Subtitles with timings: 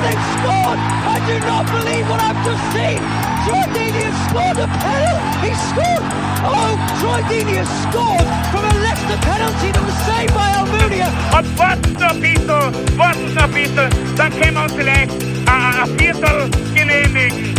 [0.00, 0.80] They've scored!
[0.80, 3.00] I do not believe what I've just seen!
[3.44, 5.44] Troy Deeney has scored a penalty!
[5.44, 6.04] He scored!
[6.40, 11.08] Oh, Troy Deeney has scored from a Leicester penalty that was saved by Almunia!
[11.36, 12.48] Und warten noch ein bisschen,
[12.96, 17.54] warten noch ein bisschen, dann können wir uns vielleicht ein, ein Viertel genehmigen.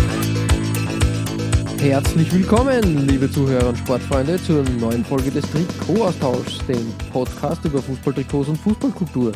[1.79, 8.49] Herzlich willkommen, liebe Zuhörer und Sportfreunde, zur neuen Folge des Trikot-Austauschs, dem Podcast über Fußballtrikots
[8.49, 9.31] und Fußballkultur.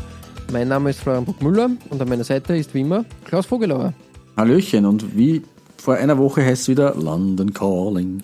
[0.51, 3.93] Mein Name ist Florian Bruckmüller und an meiner Seite ist wie immer Klaus Vogelauer.
[4.37, 5.41] Hallöchen und wie
[5.77, 8.23] vor einer Woche heißt es wieder London Calling.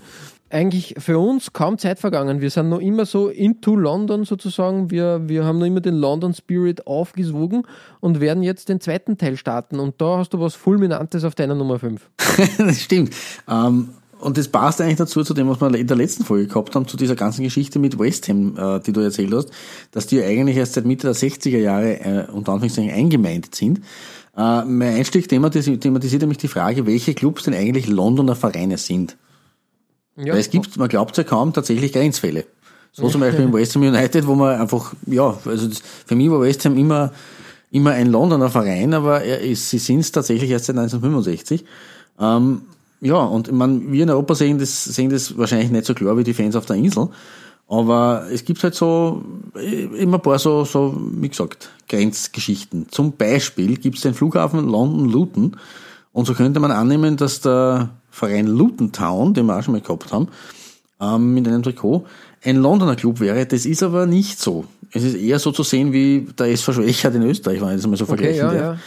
[0.50, 2.42] Eigentlich für uns kaum Zeit vergangen.
[2.42, 4.92] Wir sind noch immer so into London sozusagen.
[4.92, 7.64] Wir, wir haben noch immer den London Spirit aufgesogen
[8.02, 9.80] und werden jetzt den zweiten Teil starten.
[9.80, 12.10] Und da hast du was Fulminantes auf deiner Nummer 5.
[12.58, 13.16] das stimmt.
[13.50, 13.90] Ähm,
[14.22, 16.88] und das passt eigentlich dazu, zu dem, was wir in der letzten Folge gehabt haben,
[16.88, 19.50] zu dieser ganzen Geschichte mit West Ham, äh, die du erzählt hast,
[19.92, 23.80] dass die eigentlich erst seit Mitte der 60er Jahre äh, unter Anführungszeichen eingemeindet sind.
[24.38, 29.18] Äh, mein Einstieg thematisiert, thematisiert nämlich die Frage, welche Clubs denn eigentlich Londoner Vereine sind.
[30.16, 32.46] Ja, Weil es gibt, man glaubt ja kaum, tatsächlich Grenzfälle.
[32.94, 36.30] So zum Beispiel im West Ham United, wo man einfach, ja, also das, für mich
[36.30, 37.14] war West Ham immer,
[37.72, 41.64] immer ein Londoner Verein, aber er ist, sie sind es tatsächlich erst seit 1965.
[42.20, 42.64] Ähm,
[43.02, 46.24] ja, und man, wir in Europa sehen das, sehen das wahrscheinlich nicht so klar wie
[46.24, 47.10] die Fans auf der Insel.
[47.68, 49.24] Aber es gibt halt so
[49.56, 52.88] äh, immer ein paar so, so, wie gesagt, Grenzgeschichten.
[52.92, 55.58] Zum Beispiel gibt es den Flughafen London Luton.
[56.14, 59.82] Und so könnte man annehmen, dass der Verein Luton Town, den wir auch schon mal
[59.82, 60.28] gehabt haben,
[61.00, 62.06] ähm, mit einem Trikot,
[62.44, 63.46] ein Londoner Club wäre.
[63.46, 64.66] Das ist aber nicht so.
[64.92, 67.88] Es ist eher so zu sehen wie der SV Schwächert in Österreich, wenn ich das
[67.88, 68.56] mal so vergleichen ja, darf.
[68.56, 68.78] ja.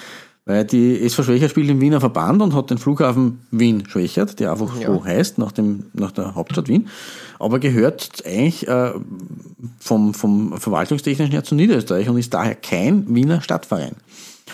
[0.47, 4.79] Weil die SV Schwächert spielt im Wiener Verband und hat den Flughafen Wien-Schwächert, der einfach
[4.79, 4.89] Ja.
[4.89, 6.89] so heißt, nach, dem, nach der Hauptstadt Wien,
[7.39, 8.93] aber gehört eigentlich äh,
[9.81, 13.95] vom, vom verwaltungstechnischen her zu Niederösterreich und ist daher kein Wiener Stadtverein.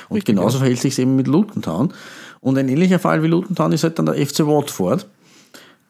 [0.09, 0.61] Und Richtig, genauso ja.
[0.61, 1.93] verhält sich eben mit Luton Town.
[2.41, 5.07] Und ein ähnlicher Fall wie Luton Town ist halt dann der FC Watford,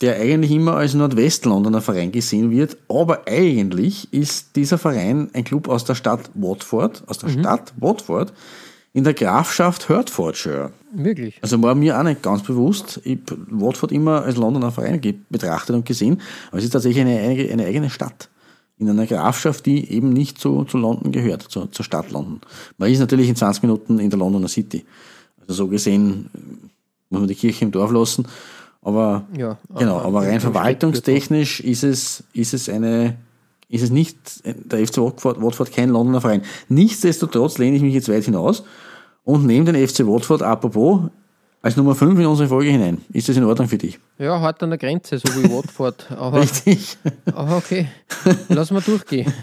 [0.00, 5.68] der eigentlich immer als Nordwestlondoner Verein gesehen wird, aber eigentlich ist dieser Verein ein Club
[5.68, 8.32] aus der Stadt Watford, aus der Stadt Watford,
[8.92, 10.72] in der Grafschaft Hertfordshire.
[10.92, 11.38] Wirklich.
[11.42, 13.00] Also war mir auch nicht ganz bewusst.
[13.04, 17.18] Ich hab Watford immer als Londoner Verein betrachtet und gesehen, aber es ist tatsächlich eine,
[17.20, 18.28] eigene- eine eigene Stadt.
[18.78, 22.40] In einer Grafschaft, die eben nicht zu, zu London gehört, zur, zur Stadt London.
[22.78, 24.84] Man ist natürlich in 20 Minuten in der Londoner City.
[25.42, 26.38] Also so gesehen äh,
[27.10, 28.26] muss man die Kirche im Dorf lassen.
[28.82, 33.16] Aber Ja, genau, aber- rein verwaltungstechnisch ist es, ist es eine,
[33.70, 36.42] ist es nicht, der FC Watford, Watford kein Londoner Verein.
[36.69, 38.64] Nichtsdestotrotz lehne ich mich jetzt weit hinaus
[39.25, 41.03] und nehme den FC Watford apropos
[41.62, 43.03] als Nummer 5 in unsere Folge hinein.
[43.12, 44.00] Ist das in Ordnung für dich?
[44.19, 46.10] Ja, hart an der Grenze, so wie Watford.
[46.19, 46.98] Aber, Richtig.
[47.32, 47.88] aber okay,
[48.48, 49.32] lass mal durchgehen.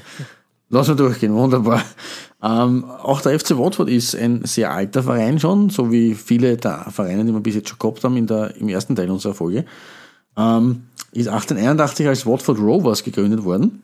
[0.70, 1.82] Lass mal durchgehen, wunderbar.
[2.44, 6.88] Ähm, auch der FC Watford ist ein sehr alter Verein schon, so wie viele der
[6.90, 9.64] Vereine, die wir bis jetzt schon gehabt haben in der, im ersten Teil unserer Folge.
[10.36, 13.82] Ähm, ist 1881 als Watford Rovers gegründet worden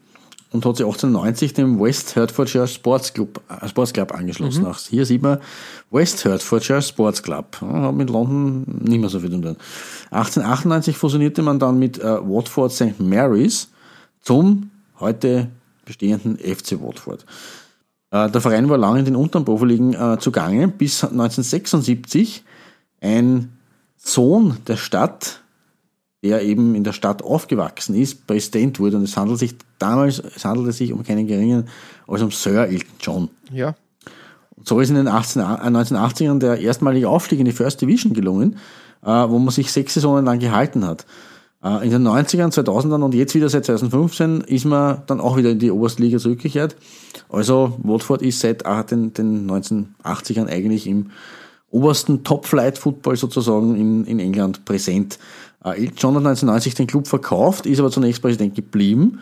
[0.54, 4.66] und hat sich 1890 dem West Hertfordshire Sports Club, äh, Sports Club angeschlossen.
[4.66, 5.40] Auch hier sieht man
[5.92, 7.60] West Hertfordshire Sports Club.
[7.60, 9.58] Hat mit London nicht mehr so viel zu tun.
[10.12, 13.00] 1898 fusionierte man dann mit äh, Watford St.
[13.00, 13.70] Mary's
[14.22, 14.70] zum
[15.00, 15.50] heute
[15.86, 17.26] bestehenden FC Watford.
[18.12, 22.44] Äh, der Verein war lange in den unteren Profiligen äh, zugange, bis 1976
[23.02, 23.58] ein
[23.98, 25.42] Sohn der Stadt,
[26.24, 28.98] der eben in der Stadt aufgewachsen ist, Präsident wurde.
[28.98, 31.68] Und es handelt sich damals, es handelte sich um keinen geringen
[32.08, 33.30] als um Sir Elton John.
[33.52, 33.76] Ja,
[34.56, 38.14] Und so ist in den 18, äh, 1980ern der erstmalige Aufstieg in die First Division
[38.14, 38.58] gelungen,
[39.04, 41.06] äh, wo man sich sechs Saisonen lang gehalten hat.
[41.62, 45.52] Äh, in den 90ern, 2000ern und jetzt wieder seit 2015 ist man dann auch wieder
[45.52, 46.78] in die oberste Liga zurückgekehrt.
[47.30, 51.12] Also Watford ist seit äh, den, den 1980ern eigentlich im
[51.74, 55.18] obersten Top-Flight-Football sozusagen in, in England präsent.
[55.72, 59.20] Elton John hat 1990 den Club verkauft, ist aber zunächst Präsident geblieben,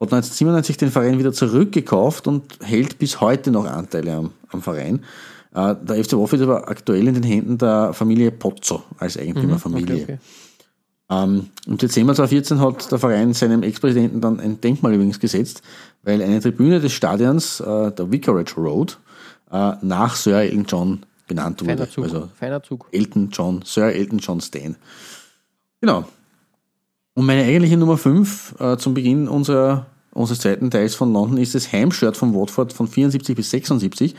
[0.00, 5.04] hat 1997 den Verein wieder zurückgekauft und hält bis heute noch Anteile am, am Verein.
[5.54, 10.02] Äh, Der FC Watford ist aber aktuell in den Händen der Familie Pozzo als Eigentümerfamilie.
[10.02, 10.18] okay, okay.
[11.10, 15.62] Ähm, Im Dezember 2014 hat der Verein seinem Ex-Präsidenten dann ein Denkmal übrigens gesetzt,
[16.02, 18.98] weil eine Tribüne des Stadions, äh, der Vicarage Road,
[19.50, 21.86] äh, nach Sir Elton John benannt wurde.
[21.86, 22.04] Feiner Zug.
[22.04, 22.86] Also Feiner Zug.
[22.92, 24.76] Elton John, Sir Elton John Stan.
[25.80, 26.04] Genau.
[27.14, 31.54] Und meine eigentliche Nummer 5 äh, zum Beginn unserer, unseres zweiten Teils von London ist
[31.54, 34.14] das Heimshirt von Watford von 74 bis 76,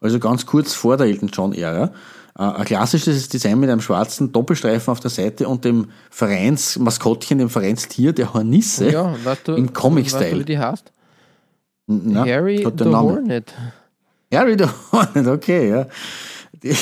[0.00, 1.92] also ganz kurz vor der Elton John-Ära.
[2.38, 7.50] Äh, ein klassisches Design mit einem schwarzen Doppelstreifen auf der Seite und dem Vereinsmaskottchen, dem
[7.50, 10.44] Vereinstier, der Hornisse, Ja, weißt du, im weißt du, wie Comic-Style.
[10.44, 10.92] die heißt?
[11.86, 12.84] Na, Harry the.
[12.84, 13.52] Hornet.
[14.32, 15.86] Harry the Hornet, okay, ja.
[16.62, 16.74] Die,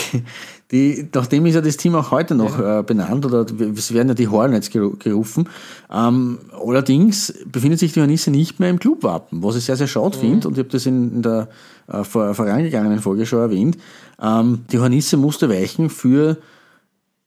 [0.70, 4.08] die, nach dem ist ja das Team auch heute noch äh, benannt, oder es werden
[4.08, 5.48] ja die Hornets geru- gerufen.
[5.90, 10.18] Ähm, allerdings befindet sich die Hornisse nicht mehr im Clubwappen, was ich sehr, sehr schade
[10.18, 11.48] finde, und ich habe das in, in der
[11.86, 13.78] äh, vor, vorangegangenen Folge schon erwähnt.
[14.20, 16.36] Ähm, die Hornisse musste weichen für,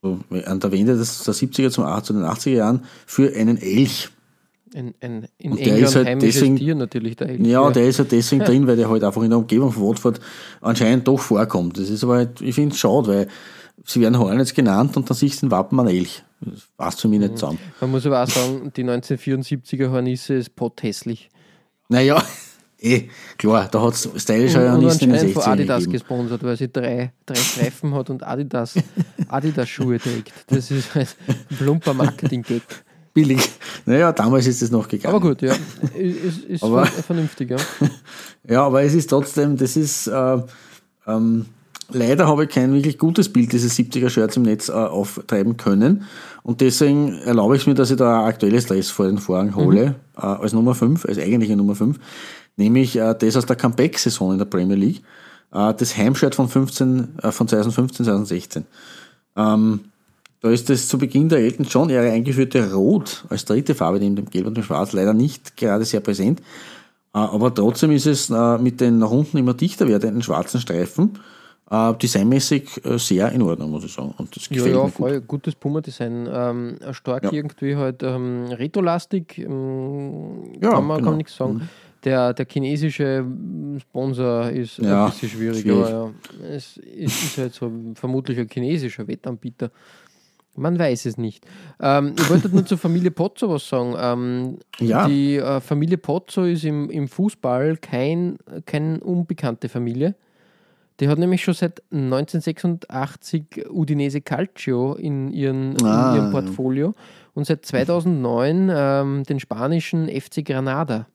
[0.03, 3.57] so, an der Wende des, der 70er zum 8 zu den 80er Jahren, für einen
[3.57, 4.09] Elch.
[4.73, 7.45] Ein, ein, in Und der England ist halt heimisches deswegen- Tier natürlich, der Elch.
[7.45, 10.19] Ja, der ist halt deswegen drin, weil der halt einfach in der Umgebung von Watford
[10.61, 11.77] anscheinend doch vorkommt.
[11.77, 13.27] Das ist aber, halt, ich finde es schade, weil
[13.85, 16.23] sie werden Hornets genannt und dann siehst du den Wappen an Elch.
[16.39, 17.59] Das passt für mich nicht zusammen.
[17.81, 21.29] Man muss aber auch sagen, die 1974er Hornisse ist pothässlich.
[21.89, 22.23] Naja,
[22.79, 25.77] eh, klar, da hat es stylische Und, und Hornissen in den anscheinend von 60ern Adidas
[25.79, 25.91] gegeben.
[25.91, 28.75] gesponsert, weil sie drei, drei Streifen hat und Adidas,
[29.27, 30.31] Adidas Schuhe trägt.
[30.47, 32.61] Das ist halt ein plumper Marketing-Gag.
[33.13, 33.49] Billig.
[33.85, 35.15] Naja, damals ist es noch gegangen.
[35.15, 35.53] Aber gut, ja.
[35.95, 37.57] Ist, ist Aber- ver- vernünftig, ja.
[38.47, 40.37] Ja, aber es ist trotzdem, das ist, äh,
[41.07, 41.45] ähm,
[41.89, 46.03] leider habe ich kein wirklich gutes Bild dieses 70er-Shirts im Netz äh, auftreiben können.
[46.43, 49.95] Und deswegen erlaube ich mir, dass ich da ein aktuelles Dress vor den Vorhang hole,
[50.15, 51.97] äh, als Nummer 5, als eigentliche Nummer 5.
[52.57, 55.01] Nämlich äh, das aus der Comeback-Saison in der Premier League.
[55.53, 58.65] Äh, das Heimshirt von, 15, äh, von 2015, 2016.
[59.35, 59.79] Ähm,
[60.41, 64.29] da ist das zu Beginn der Elton John-Ära eingeführte Rot als dritte Farbe neben dem
[64.29, 66.39] Gelb und dem Schwarz leider nicht gerade sehr präsent.
[67.13, 71.19] Äh, Aber trotzdem ist es äh, mit den nach unten immer dichter werdenden schwarzen Streifen
[71.69, 74.13] äh, designmäßig sehr in Ordnung, muss ich sagen.
[74.17, 74.93] Und das Ja, gefällt ja, mir gut.
[74.93, 76.27] voll gutes Puma-Design.
[76.31, 77.31] Ähm, stark Ja.
[77.31, 81.15] irgendwie halt ähm, retrolastig, ähm, Ja, kann man, genau.
[81.15, 81.69] nichts sagen.
[82.03, 83.23] Der, der chinesische
[83.79, 85.85] Sponsor ist Ja, ein bisschen schwierig, schwierig.
[85.85, 89.69] aber ja, es ist, ist halt so vermutlich ein chinesischer Wettanbieter.
[90.55, 91.45] Man weiß es nicht.
[91.79, 93.95] Ähm, ich wollte nur zur Familie Pozzo was sagen.
[93.97, 95.07] Ähm, Ja.
[95.07, 100.15] Die äh, Familie Pozzo ist im, im Fußball kein, keine unbekannte Familie.
[100.99, 106.09] Die hat nämlich schon seit 1986 Udinese Calcio in, ihren, Ah.
[106.11, 106.93] in ihrem Portfolio
[107.33, 111.07] und seit 2009 ähm, den spanischen FC Granada.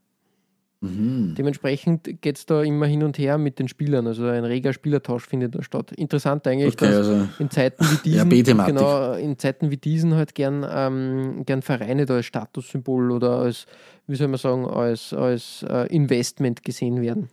[0.80, 1.34] Mhm.
[1.36, 4.06] Dementsprechend geht es da immer hin und her mit den Spielern.
[4.06, 5.92] Also ein reger Spielertausch findet da statt.
[5.92, 10.34] Interessant eigentlich, Okay, dass also in Zeiten wie diesen, genau, in Zeiten wie diesen halt
[10.34, 13.66] gern, ähm, gern Vereine da als Statussymbol oder als,
[14.06, 17.30] wie soll man sagen, als, als äh, Investment gesehen werden.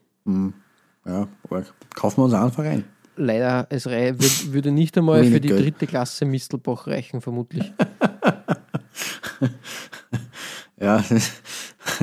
[1.06, 1.74] ja, arg.
[1.96, 2.86] kaufen wir uns einen Verein.
[3.16, 5.66] Leider, es würde nicht einmal Wenig für die Geld.
[5.66, 7.72] dritte Klasse Mistelbach reichen, vermutlich.
[10.80, 11.02] Ja,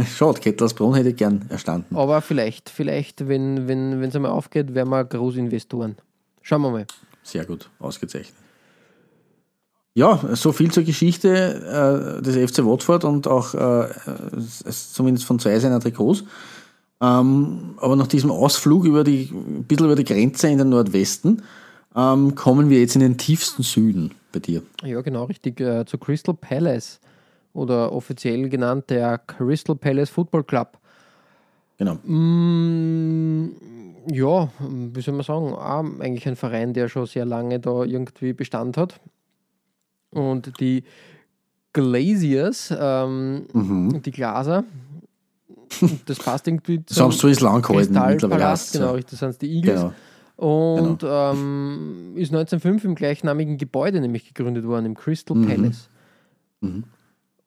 [0.16, 1.94] schade, Kettlersbrunn hätte ich gern erstanden.
[1.96, 5.96] Aber vielleicht, vielleicht, wenn wenn es einmal aufgeht, wären wir Großinvestoren.
[6.42, 6.86] Schauen wir mal.
[7.22, 8.34] Sehr gut, ausgezeichnet.
[9.94, 13.88] Ja, so viel zur Geschichte äh, des FC Watford und auch äh,
[14.36, 16.24] es- zumindest von zwei seiner Trikots.
[17.02, 21.42] Ähm, aber nach diesem Ausflug über die, ein bisschen über die Grenze in den Nordwesten
[21.96, 24.62] ähm, kommen wir jetzt in den tiefsten Süden bei dir.
[24.84, 25.60] Ja, genau, richtig.
[25.60, 27.00] Äh, zu Crystal Palace
[27.52, 30.78] oder offiziell genannt der Crystal Palace Football Club.
[31.78, 31.94] Genau.
[32.04, 33.50] Mm,
[34.12, 38.32] ja, wie soll man sagen, auch eigentlich ein Verein, der schon sehr lange da irgendwie
[38.32, 39.00] Bestand hat.
[40.10, 40.84] Und die
[41.72, 44.02] Glaziers, ähm, Mhm.
[44.02, 44.64] die Glaser,
[46.06, 49.80] das passt irgendwie zum Sonst so ist lang gehalten, mittlerweile genau, das sind die Eagles.
[49.82, 49.92] Genau.
[50.36, 55.46] Und ähm, ist 1905 im gleichnamigen Gebäude nämlich gegründet worden, im Crystal Mhm.
[55.46, 55.88] Palace.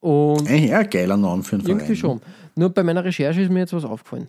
[0.04, 1.80] Und ein geiler Name für einen Verein.
[1.80, 2.20] irgendwie schon.
[2.56, 4.28] Nur bei meiner Recherche ist mir jetzt was aufgefallen.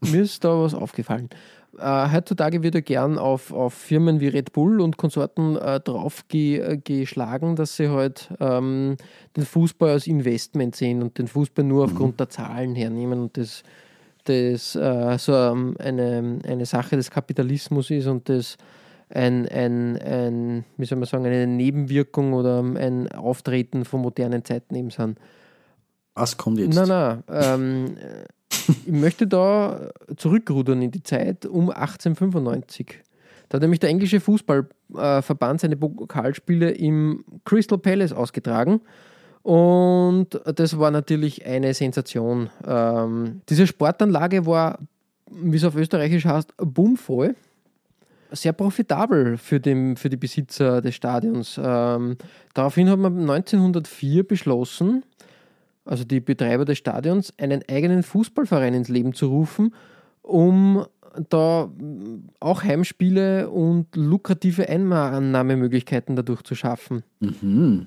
[0.00, 1.30] Mir ist da was aufgefallen.
[1.78, 6.26] Äh, heutzutage wird ja gern auf, auf Firmen wie Red Bull und Konsorten äh, drauf
[6.26, 8.96] ge, äh, geschlagen, dass sie halt ähm,
[9.36, 13.62] den Fußball als Investment sehen und den Fußball nur aufgrund der Zahlen hernehmen und das,
[14.24, 18.56] das äh, so ähm, eine, eine Sache des Kapitalismus ist und das
[19.10, 24.74] ein, ein, ein, wie soll man sagen, eine Nebenwirkung oder ein Auftreten von modernen Zeiten
[24.74, 25.18] eben sind.
[26.14, 26.74] Was kommt jetzt?
[26.74, 27.22] Nein, nein.
[27.28, 28.24] Ähm, äh,
[28.86, 33.00] ich möchte da zurückrudern in die Zeit um 1895.
[33.48, 38.80] Da hat nämlich der englische Fußballverband seine Pokalspiele im Crystal Palace ausgetragen.
[39.42, 42.50] Und das war natürlich eine Sensation.
[42.66, 44.78] Ähm, diese Sportanlage war,
[45.30, 47.34] wie es auf Österreichisch heißt, bummvoll.
[48.32, 51.60] Sehr profitabel für, den, für die Besitzer des Stadions.
[51.62, 52.16] Ähm,
[52.54, 55.04] daraufhin hat man 1904 beschlossen,
[55.84, 59.74] also die Betreiber des Stadions, einen eigenen Fußballverein ins Leben zu rufen,
[60.22, 60.86] um
[61.28, 61.70] da
[62.38, 67.02] auch Heimspiele und lukrative Einnahmemöglichkeiten dadurch zu schaffen.
[67.20, 67.86] Mhm.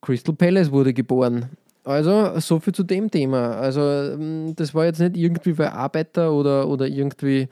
[0.00, 1.50] Crystal Palace wurde geboren.
[1.84, 3.56] Also, so viel zu dem Thema.
[3.56, 4.16] Also,
[4.54, 7.48] das war jetzt nicht irgendwie, weil Arbeiter oder, oder irgendwie,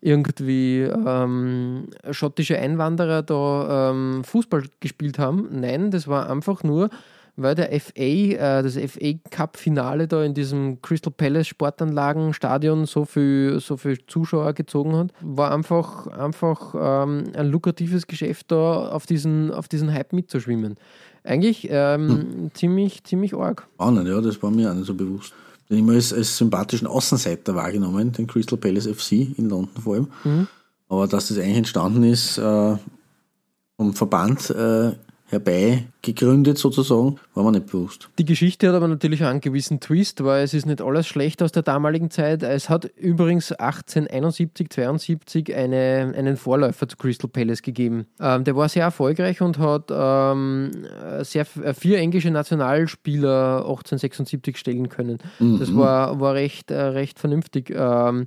[0.00, 5.48] irgendwie ähm, schottische Einwanderer da ähm, Fußball gespielt haben.
[5.50, 6.88] Nein, das war einfach nur,
[7.36, 13.58] weil der FA, äh, das FA Cup-Finale da in diesem Crystal Palace Sportanlagenstadion so viel,
[13.60, 19.52] so viel Zuschauer gezogen hat, war einfach, einfach ähm, ein lukratives Geschäft da auf diesen,
[19.52, 20.76] auf diesen Hype mitzuschwimmen.
[21.24, 22.50] Eigentlich ähm, hm.
[22.54, 23.66] ziemlich, ziemlich arg.
[23.74, 25.34] Spannend, ja, das war mir auch nicht so bewusst.
[25.70, 30.08] Den immer als, als sympathischen Außenseiter wahrgenommen, den Crystal Palace FC in London vor allem.
[30.24, 30.48] Mhm.
[30.88, 32.76] Aber dass das eigentlich entstanden ist äh,
[33.76, 34.92] vom Verband, äh,
[35.28, 38.08] herbeigegründet sozusagen, war mir nicht bewusst.
[38.18, 41.42] Die Geschichte hat aber natürlich auch einen gewissen Twist, weil es ist nicht alles schlecht
[41.42, 42.42] aus der damaligen Zeit.
[42.42, 48.06] Es hat übrigens 1871, 72 eine, einen Vorläufer zu Crystal Palace gegeben.
[48.20, 50.70] Ähm, der war sehr erfolgreich und hat ähm,
[51.20, 55.18] sehr, äh, vier englische Nationalspieler 1876 stellen können.
[55.38, 55.58] Mhm.
[55.58, 57.70] Das war, war recht, äh, recht vernünftig.
[57.74, 58.26] Ähm,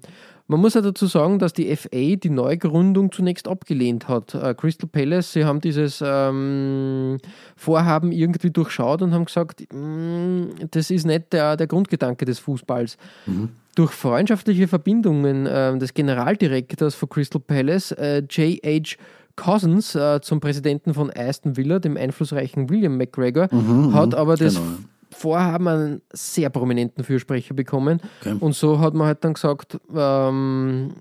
[0.51, 4.35] man muss ja dazu sagen, dass die FA die Neugründung zunächst abgelehnt hat.
[4.35, 7.19] Äh, Crystal Palace, sie haben dieses ähm,
[7.55, 12.97] Vorhaben irgendwie durchschaut und haben gesagt, mm, das ist nicht der, der Grundgedanke des Fußballs.
[13.27, 13.49] Mhm.
[13.75, 18.97] Durch freundschaftliche Verbindungen äh, des Generaldirektors von Crystal Palace, äh, J.H.
[19.37, 24.15] Cousins äh, zum Präsidenten von Aston Villa, dem einflussreichen William McGregor, mhm, hat mhm.
[24.15, 24.67] aber das genau.
[25.21, 28.01] Vorhaben einen sehr prominenten Fürsprecher bekommen.
[28.21, 28.35] Okay.
[28.39, 30.93] Und so hat man halt dann gesagt, ähm,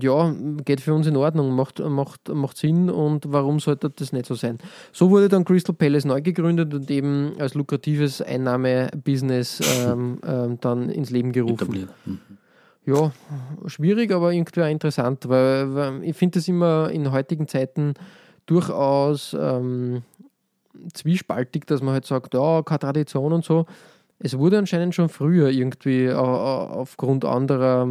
[0.00, 4.26] ja, geht für uns in Ordnung, macht, macht, macht Sinn und warum sollte das nicht
[4.26, 4.58] so sein?
[4.92, 10.88] So wurde dann Crystal Palace neu gegründet und eben als lukratives Einnahmebusiness ähm, ähm, dann
[10.88, 11.88] ins Leben gerufen.
[12.04, 12.18] Mhm.
[12.86, 13.10] Ja,
[13.66, 17.94] schwierig, aber irgendwie auch interessant, weil, weil ich finde es immer in heutigen Zeiten
[18.46, 20.02] durchaus ähm,
[20.92, 23.66] zwiespaltig, dass man halt sagt, ja, keine Tradition und so.
[24.18, 27.86] Es wurde anscheinend schon früher irgendwie aufgrund anderer,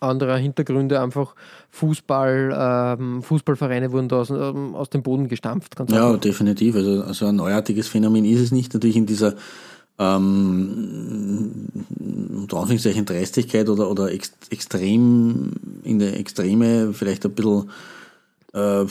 [0.00, 1.34] anderer Hintergründe einfach
[1.70, 5.74] Fußball, ähm, Fußballvereine wurden da aus, ähm, aus dem Boden gestampft.
[5.78, 6.20] ja, einfach.
[6.20, 6.76] definitiv.
[6.76, 8.72] Also, also ein neuartiges Phänomen ist es nicht.
[8.72, 9.34] Natürlich in dieser
[9.98, 11.68] ähm,
[12.34, 15.52] unter Anführungszeichen Dreistigkeit oder, oder ex, extrem
[15.84, 17.70] in der Extreme vielleicht ein bisschen
[18.52, 18.84] äh,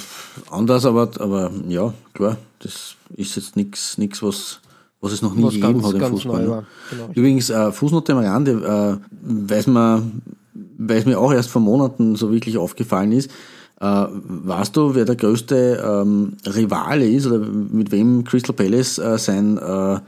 [0.49, 4.59] anders, aber, aber ja, klar, das ist jetzt nichts, was,
[5.01, 6.47] was es noch nie was gegeben ganz, hat im Fußball.
[6.47, 6.65] Ne?
[6.89, 7.09] Genau.
[7.13, 10.21] Übrigens, äh, Fußnote am Rande, äh, weiß man,
[10.77, 13.29] weil es mir auch erst vor Monaten so wirklich aufgefallen ist,
[13.79, 19.17] äh, weißt du, wer der größte ähm, Rivale ist oder mit wem Crystal Palace äh,
[19.17, 19.99] sein äh,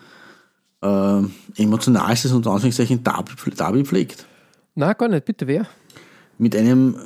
[0.82, 1.24] äh,
[1.58, 4.26] emotionalstes und Anführungszeichen Derby, Derby pflegt?
[4.76, 5.26] Na, gar nicht.
[5.26, 5.66] Bitte, wer?
[6.38, 6.98] Mit einem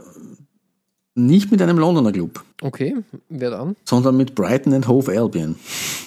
[1.17, 2.43] nicht mit einem Londoner Club.
[2.61, 2.95] Okay,
[3.29, 3.75] wer dann?
[3.83, 5.55] Sondern mit Brighton and Hove Albion.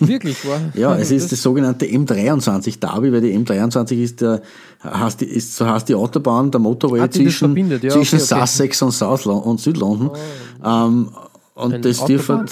[0.00, 0.61] Wirklich, war?
[0.75, 4.40] ja, es ist das, das sogenannte M23 Derby, weil die M23 ist, der,
[4.83, 8.40] heißt, ist so heißt die Autobahn, der Motorway ah, zwischen, ja, zwischen okay, okay.
[8.40, 10.11] Sussex und, South und Südlondon.
[10.11, 10.67] Oh.
[10.67, 11.11] Ähm,
[11.55, 12.45] und Ein das dürfte.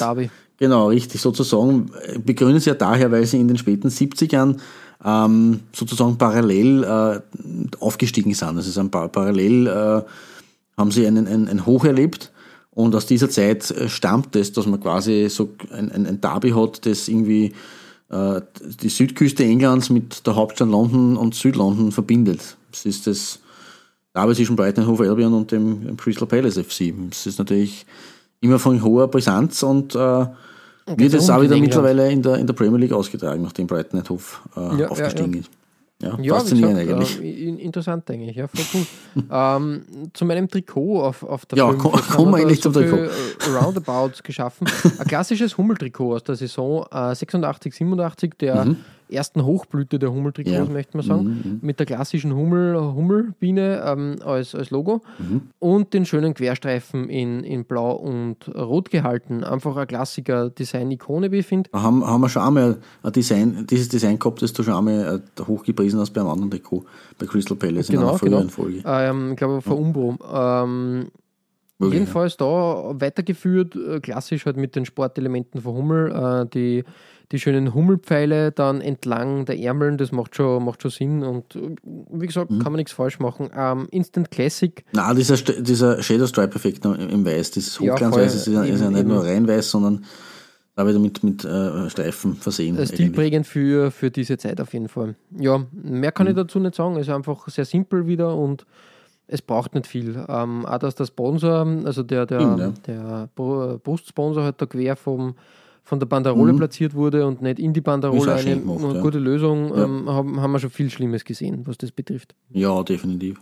[0.59, 1.91] Genau, richtig, sozusagen.
[2.25, 4.57] Begründen sie ja daher, weil sie in den späten 70ern
[5.05, 7.21] ähm, sozusagen parallel äh,
[7.79, 8.57] aufgestiegen sind.
[8.57, 10.03] Also sind parallel äh,
[10.77, 12.33] haben sie einen, einen, einen Hoch erlebt
[12.79, 16.51] und aus dieser Zeit äh, stammt es, dass man quasi so ein, ein, ein Derby
[16.51, 17.53] hat, das irgendwie
[18.09, 18.41] äh,
[18.81, 22.57] die Südküste Englands mit der Hauptstadt London und Südlondon verbindet.
[22.71, 23.41] Das ist das
[24.15, 26.95] Derby zwischen Brighton Hove Albion und dem Crystal Palace FC.
[27.11, 27.85] Das ist natürlich
[28.41, 32.55] immer von hoher Brisanz und äh, wird jetzt auch wieder mittlerweile in der, in der
[32.55, 34.23] Premier League ausgetragen, nachdem Brighton Hove
[34.57, 35.41] äh, ja, aufgestiegen ja, ja.
[35.41, 35.51] ist.
[36.01, 37.21] Ja, ja faszinierend gesagt, eigentlich.
[37.21, 39.25] Äh, interessant eigentlich, ja, voll cool.
[39.31, 42.97] ähm, zu meinem Trikot auf, auf der Ja, kommen wir eigentlich zum Trikot.
[42.97, 43.11] Äh,
[43.53, 44.69] Roundabouts geschaffen.
[44.99, 48.77] Ein klassisches Hummeltrikot aus der Saison äh, 86, 87, der mhm
[49.11, 50.65] ersten Hochblüte der Hummeltrikots, ja.
[50.65, 51.59] möchte man sagen, mhm, mhm.
[51.63, 55.43] mit der klassischen Hummel, Hummelbiene ähm, als, als Logo mhm.
[55.59, 59.45] und den schönen Querstreifen in, in Blau und Rot gehalten.
[59.45, 61.71] Einfach ein Klassiker, Design-Ikone, wie ich finde.
[61.73, 65.43] Haben, haben wir schon einmal ein Design, dieses Design gehabt, das du schon einmal äh,
[65.43, 66.85] hochgepriesen hast bei einem anderen Trikot,
[67.19, 68.53] bei Crystal Palace genau, in einer früheren genau.
[68.53, 68.83] Folge.
[68.87, 70.17] Ähm, ich glaube, vor Umbro.
[70.33, 71.09] Ähm,
[71.81, 76.85] Möglich, Jedenfalls da weitergeführt, äh, klassisch halt mit den Sportelementen von Hummel, äh, die,
[77.33, 81.75] die schönen Hummelpfeile dann entlang der Ärmeln, das macht schon, macht schon Sinn und äh,
[82.11, 82.59] wie gesagt, Mhm.
[82.61, 83.51] kann man nichts falsch machen.
[83.55, 88.41] Ähm, Instant Classic, Na, dieser, dieser Shadow Stripe-Effekt im, im Weiß, dieses Ja, Hochglanzweiß, voll.
[88.41, 90.05] ist ja, ist ja Eben, nicht nur rein weiß, sondern
[90.75, 92.77] da wieder mit, mit äh, Streifen versehen.
[92.77, 92.91] eigentlich.
[92.95, 95.17] stilprägend für, für diese Zeit auf jeden Fall.
[95.39, 96.37] Ja, mehr kann ich Mhm.
[96.39, 96.95] dazu nicht sagen.
[96.97, 98.65] Es ist einfach sehr simpel wieder und
[99.27, 100.25] es braucht nicht viel.
[100.29, 102.73] Ähm, auch dass der Sponsor, also der, der, ja.
[102.87, 105.35] der Bru- Brustsponsor halt da quer vom,
[105.89, 109.01] von der Banderole platziert wurde und nicht in die Banderole eine, gemacht, eine ja.
[109.01, 109.85] gute Lösung, Ja.
[109.85, 112.35] ähm, haben, haben wir schon viel Schlimmes gesehen, was das betrifft.
[112.51, 113.41] Ja, definitiv.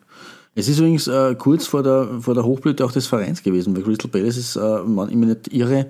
[0.54, 3.82] Es ist übrigens äh, kurz vor der, vor der Hochblüte auch des Vereins gewesen, weil
[3.82, 5.86] Crystal Palace ist, äh, wenn ich mich nicht irre,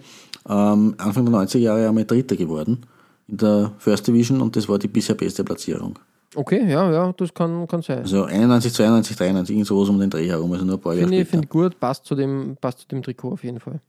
[0.48, 2.86] ähm, Anfang der 90er Jahre einmal Dritter geworden
[3.28, 5.98] in der First Division und das war die bisher beste Platzierung.
[6.34, 7.98] Okay, ja, ja, das kann, kann sein.
[7.98, 11.08] Also 91, 92, 93, irgend sowas um den Dreh herum, also nur ein paar Jahre
[11.08, 13.80] Finde ich, ich gut, passt zu, dem, passt zu dem Trikot auf jeden Fall.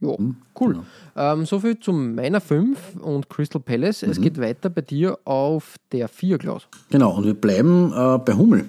[0.00, 0.72] Ja, Hm, cool.
[0.74, 0.84] genau.
[1.16, 4.02] Ähm, soviel zu meiner 5 und Crystal Palace.
[4.02, 4.10] Mhm.
[4.10, 6.68] Es geht weiter bei dir auf der 4, Klaus.
[6.90, 8.64] Genau, und wir bleiben äh, bei Hummel.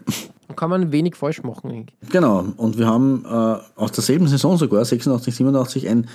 [0.47, 1.69] Da kann man wenig falsch machen.
[1.69, 1.95] eigentlich.
[2.11, 6.07] Genau, und wir haben äh, aus derselben Saison sogar, 86, 87, ein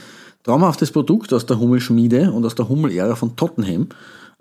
[0.43, 3.89] traumhaftes Produkt aus der Hummel-Schmiede und aus der Hummel-Ära von Tottenham,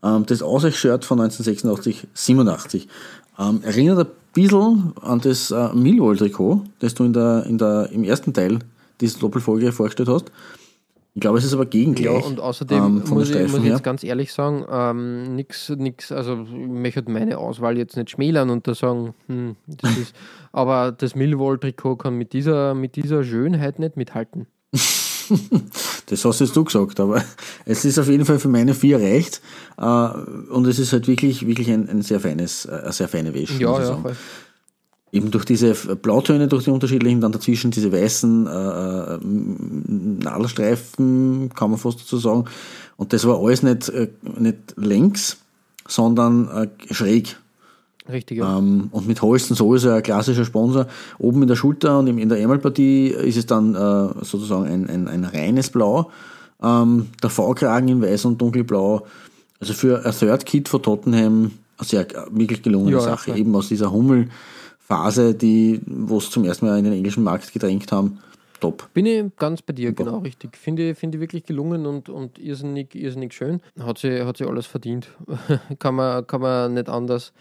[0.04, 2.88] ähm, das Aussichtsshirt von 1986, 87.
[3.38, 8.04] Ähm, erinnert ein bisschen an das äh, Millwall-Trikot, das du in der, in der, im
[8.04, 8.60] ersten Teil
[9.00, 10.32] dieser Doppelfolge vorgestellt hast.
[11.16, 12.26] Ich glaube, es ist aber Ja, gegengleich.
[12.26, 16.44] und außerdem ähm, muss, ich, muss ich jetzt ganz ehrlich sagen, ähm, nix, nix, also
[16.44, 20.16] ich möchte halt meine Auswahl jetzt nicht schmälern und da sagen, hm, das ist,
[20.52, 24.48] aber das Millwall-Trikot kann mit dieser, mit dieser Schönheit nicht mithalten.
[26.08, 27.24] Das hast jetzt du gesagt, aber
[27.66, 29.42] es ist auf jeden Fall für meine vier reicht.
[29.78, 33.62] Äh, und es ist halt wirklich, wirklich ein, ein sehr feines, äh, sehr feine Wäsche.
[33.62, 34.04] Ja, ja.
[35.14, 39.20] Eben durch diese Blautöne, durch die unterschiedlichen, dann dazwischen diese weißen äh, äh,
[40.24, 42.46] Nadelstreifen, kann man fast dazu sagen.
[42.98, 45.38] Und das war alles nicht, äh, nicht längs,
[45.88, 47.38] sondern äh, schräg.
[48.10, 48.58] Richtig, ja.
[48.58, 50.88] Ähm, und mit Holsten sowieso ein klassischer Sponsor.
[51.20, 55.08] Oben in der Schulter und in der Ärmelpartie ist es dann äh, sozusagen ein, ein,
[55.08, 56.10] ein reines Blau.
[56.62, 59.06] Ähm, der V-Kragen in weiß und dunkelblau.
[59.60, 63.32] Also für ein Third Kit von Tottenham eine sehr äh, wirklich gelungene Ja, ja, Sache.
[63.32, 63.40] voll.
[63.40, 63.92] Eben aus dieser
[64.94, 68.20] Hummelphase, die, wo es zum ersten Mal in den englischen Markt gedrängt haben.
[68.60, 68.90] Top.
[68.94, 70.56] Bin ich ganz bei dir, genau richtig.
[70.56, 73.60] Finde ich, finde ich wirklich gelungen und, und irrsinnig, irrsinnig schön.
[73.80, 75.10] Hat sie, hat sie alles verdient.
[75.80, 77.34] kann, man, kann man nicht anders,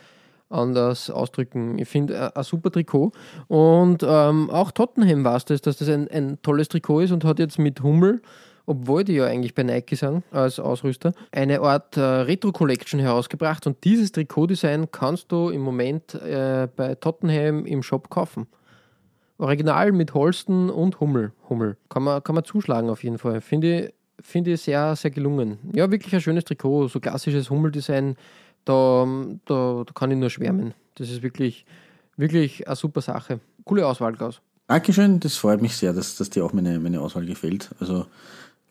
[0.48, 1.78] anders ausdrücken.
[1.78, 3.12] Ich finde äh, ein super Trikot.
[3.46, 7.24] Und ähm, auch Tottenham war es das, dass das ein, ein tolles Trikot ist und
[7.24, 8.20] hat jetzt mit Hummel,
[8.66, 13.66] obwohl die ja eigentlich bei Nike sind als Ausrüster, eine Art äh, Retro-Collection herausgebracht.
[13.66, 18.46] Und dieses Trikotdesign kannst du im Moment äh, bei Tottenham im Shop kaufen.
[19.38, 21.33] Original mit Holsten und Hummel.
[21.48, 21.77] Hummel.
[21.88, 23.40] Kann man, kann man zuschlagen auf jeden Fall.
[23.40, 25.59] Finde ich, finde ich sehr, sehr gelungen.
[25.75, 26.88] Ja, wirklich ein schönes Trikot.
[26.88, 28.16] So klassisches Hummeldesign.
[28.64, 29.07] Da,
[29.46, 30.75] da, da kann ich nur schwärmen.
[30.94, 31.66] Das ist wirklich,
[32.16, 33.40] wirklich eine super Sache.
[33.64, 34.40] Coole Auswahl, Klaus.
[34.68, 37.70] Dankeschön, das freut mich sehr, dass, dass dir auch meine, meine Auswahl gefällt.
[37.81, 38.07] Also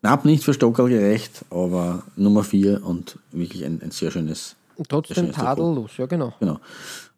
[0.02, 4.56] knapp nicht für Stockerl gerecht, aber Nummer vier und wirklich ein, ein sehr schönes
[4.90, 5.46] Trotzdem schönes Trikot.
[5.46, 6.34] tadellos, ja genau.
[6.40, 6.60] Genau.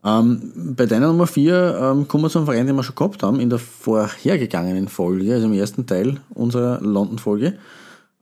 [0.05, 3.39] Ähm, bei deiner Nummer 4 ähm, kommen wir zum Verein, den wir schon gehabt haben
[3.39, 7.57] in der vorhergegangenen Folge, also im ersten Teil unserer London-Folge.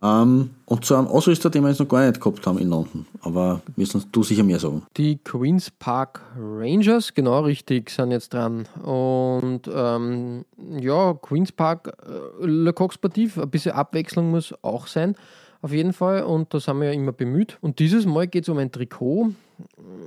[0.04, 3.06] Ähm, und zu einem Ausrüster, den wir jetzt noch gar nicht gehabt haben in London.
[3.22, 4.84] Aber wirst du sicher mehr sagen.
[4.98, 8.68] Die Queen's Park Rangers, genau richtig, sind jetzt dran.
[8.84, 10.46] Und ähm,
[10.80, 11.94] ja, Queen's Park,
[12.42, 15.16] äh, Le Coq Sportif, ein bisschen Abwechslung muss auch sein,
[15.62, 16.24] auf jeden Fall.
[16.24, 17.60] Und da sind wir ja immer bemüht.
[17.62, 19.32] Und dieses Mal geht es um ein Trikot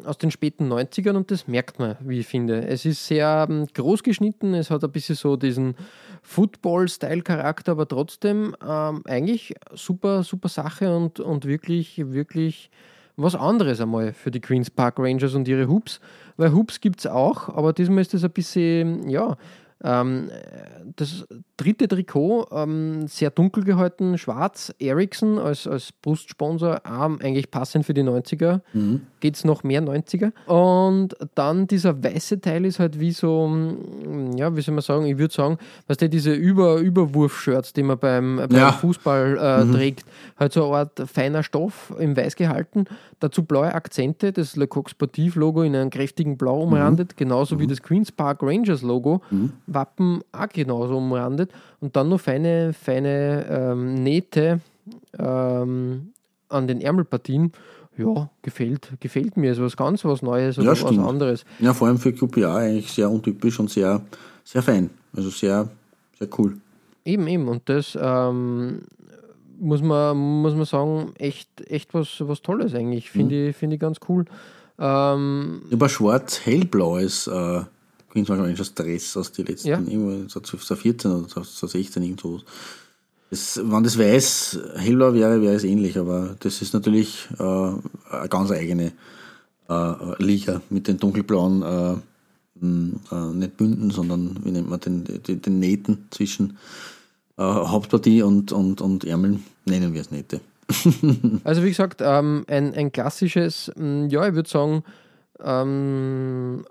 [0.04, 2.66] aus den späten 90ern und das merkt man, wie ich finde.
[2.66, 5.76] Es ist sehr ähm, groß geschnitten, es hat ein bisschen so diesen
[6.24, 12.70] Football-Style-Charakter, aber trotzdem ähm, eigentlich super, super Sache und, und wirklich, wirklich
[13.16, 16.00] was anderes einmal für die Queen's Park Rangers und ihre Hoops,
[16.36, 19.36] weil Hoops gibt es auch, aber diesmal ist das ein bisschen, ja,
[19.82, 20.30] ähm,
[20.96, 27.84] das dritte Trikot, ähm, sehr dunkel gehalten, schwarz, Ericsson als, als Brustsponsor, ähm, eigentlich passend
[27.86, 28.60] für die 90er,
[29.20, 30.32] geht es noch mehr 90er.
[30.46, 35.06] Und dann dieser weiße Teil ist halt wie so, mm, ja, wie soll man sagen,
[35.06, 38.72] ich würde sagen, was der diese Über Überwurf-Shirts, die man beim, beim Ja.
[38.72, 40.04] Fußball äh, trägt,
[40.38, 42.84] halt so eine Art feiner Stoff im Weiß gehalten,
[43.20, 47.66] dazu blaue Akzente, das Le Coq Sportif Logo in einem kräftigen Blau umrandet, genauso wie
[47.66, 49.22] das Queen's Park Rangers Logo,
[49.74, 54.60] Wappen auch genauso umrandet und dann noch feine, feine ähm, Nähte
[55.18, 56.12] ähm,
[56.48, 57.52] an den Ärmelpartien.
[57.96, 59.52] Ja, gefällt, gefällt mir.
[59.52, 61.44] Ist was ganz was Neues oder Ja, was anderes.
[61.60, 64.00] Ja, vor allem für QPA eigentlich sehr untypisch und sehr,
[64.42, 64.90] sehr fein.
[65.14, 65.68] Also sehr,
[66.18, 66.56] sehr cool.
[67.04, 67.46] Eben, eben.
[67.46, 68.80] Und das ähm,
[69.60, 73.10] muss, man, muss man sagen, echt, echt was, was Tolles eigentlich.
[73.10, 73.48] Finde Mhm.
[73.50, 74.24] ich, find ich ganz cool.
[74.76, 77.60] Ähm, Aber schwarz-hellblau ist äh,
[78.14, 79.78] Queen's Park Rangers Dress aus den letzten, Ja.
[79.78, 82.40] irgendwo so 2014 oder 2016 irgendwo.
[83.30, 88.28] Das, wenn das weiß, hellblau wäre, wäre es ähnlich, aber das ist natürlich äh, eine
[88.30, 88.92] ganz eigene
[89.68, 91.96] äh, Liga mit den dunkelblauen, äh,
[92.64, 96.56] mh, äh, nicht Bünden, sondern wie nennt man den, den, den Nähten zwischen
[97.36, 100.40] äh, Hauptpartie und, und, und Ärmeln, nennen wir es Nähte.
[101.44, 104.84] Also wie gesagt, ähm, ein, ein klassisches, mh, ja, ich würde sagen,
[105.42, 106.64] ähm,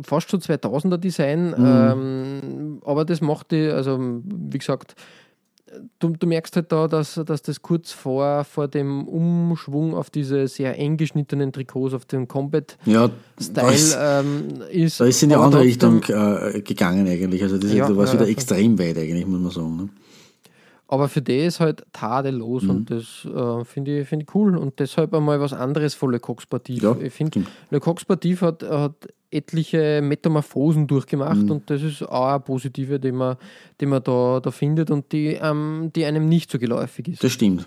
[0.00, 4.94] fast schon 2000er Design, ähm, aber das macht die, also wie gesagt,
[5.98, 10.48] du, du merkst halt da, dass, dass das kurz vor, vor dem Umschwung auf diese
[10.48, 13.10] sehr eng geschnittenen Trikots, auf den Combat-Style Ja,
[13.54, 15.00] da ist, ähm, ist.
[15.00, 17.42] da ist in die andere Richtung äh, gegangen eigentlich.
[17.42, 18.30] Also das Ja, da war es wieder ja.
[18.30, 19.76] extrem weit eigentlich, muss man sagen.
[19.76, 19.88] Ne?
[20.88, 22.70] Aber für die ist halt tadellos Mhm.
[22.70, 26.20] und das äh, finde ich, find ich cool und deshalb einmal was anderes von Le
[26.20, 26.82] Coq Sportif.
[26.82, 27.44] Ja, ich finde.
[27.70, 28.92] Le Coq Sportif hat, hat
[29.32, 31.50] etliche Metamorphosen durchgemacht Mhm.
[31.50, 33.36] und das ist auch eine positive, die man,
[33.80, 37.24] die man da, da findet und die, ähm, die einem nicht so geläufig ist.
[37.24, 37.66] Das stimmt.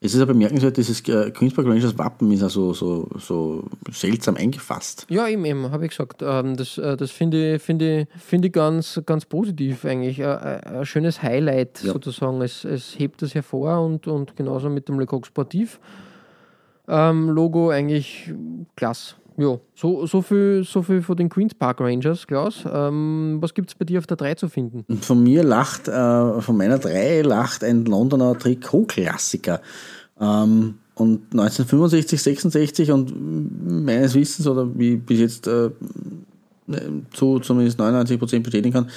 [0.00, 4.36] Es ist aber bemerkenswert, dieses äh, Queen's Park Rangers Wappen ist also so, so seltsam
[4.36, 5.06] eingefasst.
[5.08, 6.22] Ja, eben, eben, habe ich gesagt.
[6.22, 10.18] Ähm, das äh, das finde ich, finde ich, finde ich ganz, ganz positiv eigentlich.
[10.20, 11.92] Äh, äh, ein schönes Highlight Ja.
[11.92, 12.40] sozusagen.
[12.42, 15.78] Es, es hebt das hervor und, und genauso mit dem Le Coq Sportif
[16.88, 18.32] ähm, Logo eigentlich
[18.76, 19.16] klasse.
[19.38, 22.64] Ja, so, so, viel, so viel von den Queen's Park Rangers, Klaus.
[22.70, 24.84] Ähm, was gibt es bei dir auf der 3 zu finden?
[25.00, 29.60] Von mir lacht, äh, von meiner drei lacht ein Londoner Trikot-Klassiker.
[30.20, 35.70] Ähm, und 1965, 66 und meines Wissens oder wie bis jetzt äh,
[37.12, 38.90] zu zumindest 99 Prozent bestätigen kann,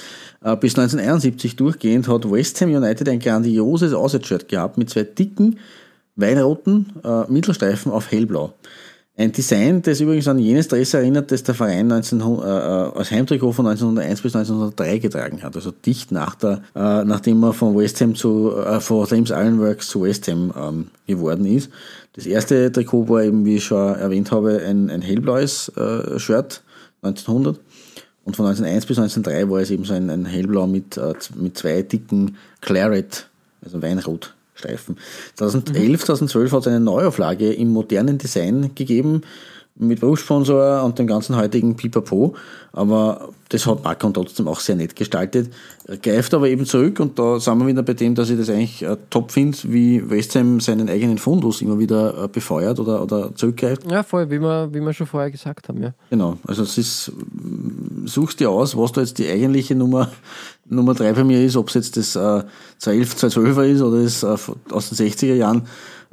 [0.44, 5.60] äh, bis 1971 durchgehend hat West Ham United ein grandioses Auswärtsshirt gehabt mit zwei dicken,
[6.16, 8.54] weinroten äh, Mittelstreifen auf hellblau.
[9.18, 13.52] Ein Design, das übrigens an jenes Dress erinnert, das der Verein 1900, äh, als Heimtrikot
[13.52, 15.56] von 1901 bis 1903 getragen hat.
[15.56, 19.90] Also dicht nach der, äh, nachdem er von West Ham zu, äh, von Thames Ironworks
[19.90, 21.70] zu West Ham ähm, geworden ist.
[22.14, 26.64] Das erste Trikot war eben, wie ich schon erwähnt habe, ein, ein hellblaues äh, Shirt
[27.02, 27.60] 1900.
[28.24, 31.58] Und von 1901 bis 1903 war es eben so ein, ein hellblau mit, äh, mit
[31.58, 33.28] zwei dicken Claret,
[33.62, 33.82] also
[34.62, 34.98] Weinrotstreifen.
[35.36, 39.22] 2011, 2012 hat es eine Neuauflage im modernen Design gegeben,
[39.76, 42.36] mit Berufssponsor und dem ganzen heutigen Pipapo.
[42.74, 45.52] Aber das hat Macron trotzdem auch sehr nett gestaltet.
[46.02, 48.84] Greift aber eben zurück und da sind wir wieder bei dem, dass ich das eigentlich
[48.84, 53.36] äh, top finde, wie West Ham seinen eigenen Fundus immer wieder äh, befeuert oder, oder
[53.36, 53.90] zurückgreift.
[53.92, 55.94] Ja, voll, wie wir, wie wir schon vorher gesagt haben, ja.
[56.10, 57.12] Genau, also es ist,
[58.06, 60.10] suchst dir aus, was da jetzt die eigentliche Nummer,
[60.70, 62.44] Nummer drei bei mir ist, ob es jetzt das äh,
[62.78, 64.38] 211, 212er ist oder das äh,
[64.72, 65.64] aus den 60er Jahren.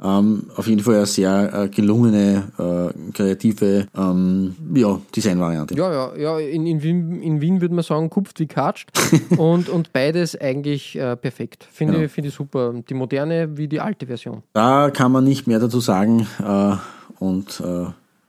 [0.01, 5.75] Ähm, auf jeden Fall eine sehr äh, gelungene, äh, kreative ähm, ja, Designvariante.
[5.75, 6.39] Ja, ja, ja.
[6.39, 8.91] In, in, Wien, in Wien würde man sagen, kupft wie katscht.
[9.37, 11.67] und, und beides eigentlich äh, perfekt.
[11.71, 12.05] Finde Genau.
[12.05, 12.73] ich finde ich super.
[12.87, 14.43] Die moderne wie die alte Version.
[14.53, 16.27] Da kann man nicht mehr dazu sagen.
[16.41, 16.75] Äh,
[17.19, 17.87] und äh,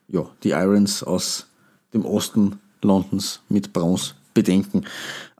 [0.08, 1.46] ja, die Irons aus
[1.94, 4.84] dem Osten Londons mit Bronze bedenken.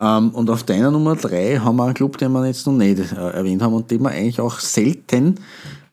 [0.01, 3.12] Ähm, und auf deiner Nummer drei haben wir einen Club, den wir jetzt noch nicht
[3.12, 5.37] äh, erwähnt haben und den man eigentlich auch selten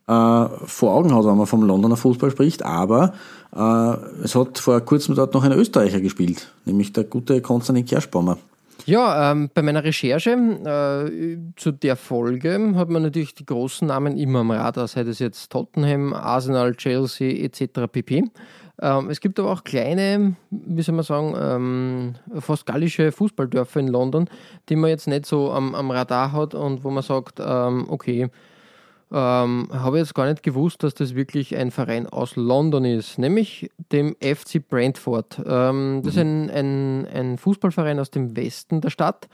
[0.08, 2.64] vor Augen hat, wenn man vom Londoner Fußball spricht.
[2.64, 3.14] Aber
[3.56, 8.38] äh, es hat vor kurzem dort noch ein Österreicher gespielt, nämlich der gute Konstantin Kerschbaumer.
[8.86, 14.18] Ja, ähm, bei meiner Recherche äh, zu der Folge hat man natürlich die großen Namen
[14.18, 17.92] immer am Radar, sei das jetzt Tottenham, Arsenal, Chelsea etc.
[17.92, 18.32] pp.
[18.80, 23.88] Ähm, es gibt aber auch kleine, wie soll man sagen, ähm, fast gallische Fußballdörfer in
[23.88, 24.30] London,
[24.70, 28.30] die man jetzt nicht so am, am Radar hat und wo man sagt, ähm, okay,
[29.12, 33.70] ähm, habe jetzt gar nicht gewusst, dass das wirklich ein Verein aus London ist, nämlich
[33.92, 35.42] dem FC Brentford.
[35.46, 39.28] Ähm, das ist ein, ein, ein Fußballverein aus dem Westen der Stadt.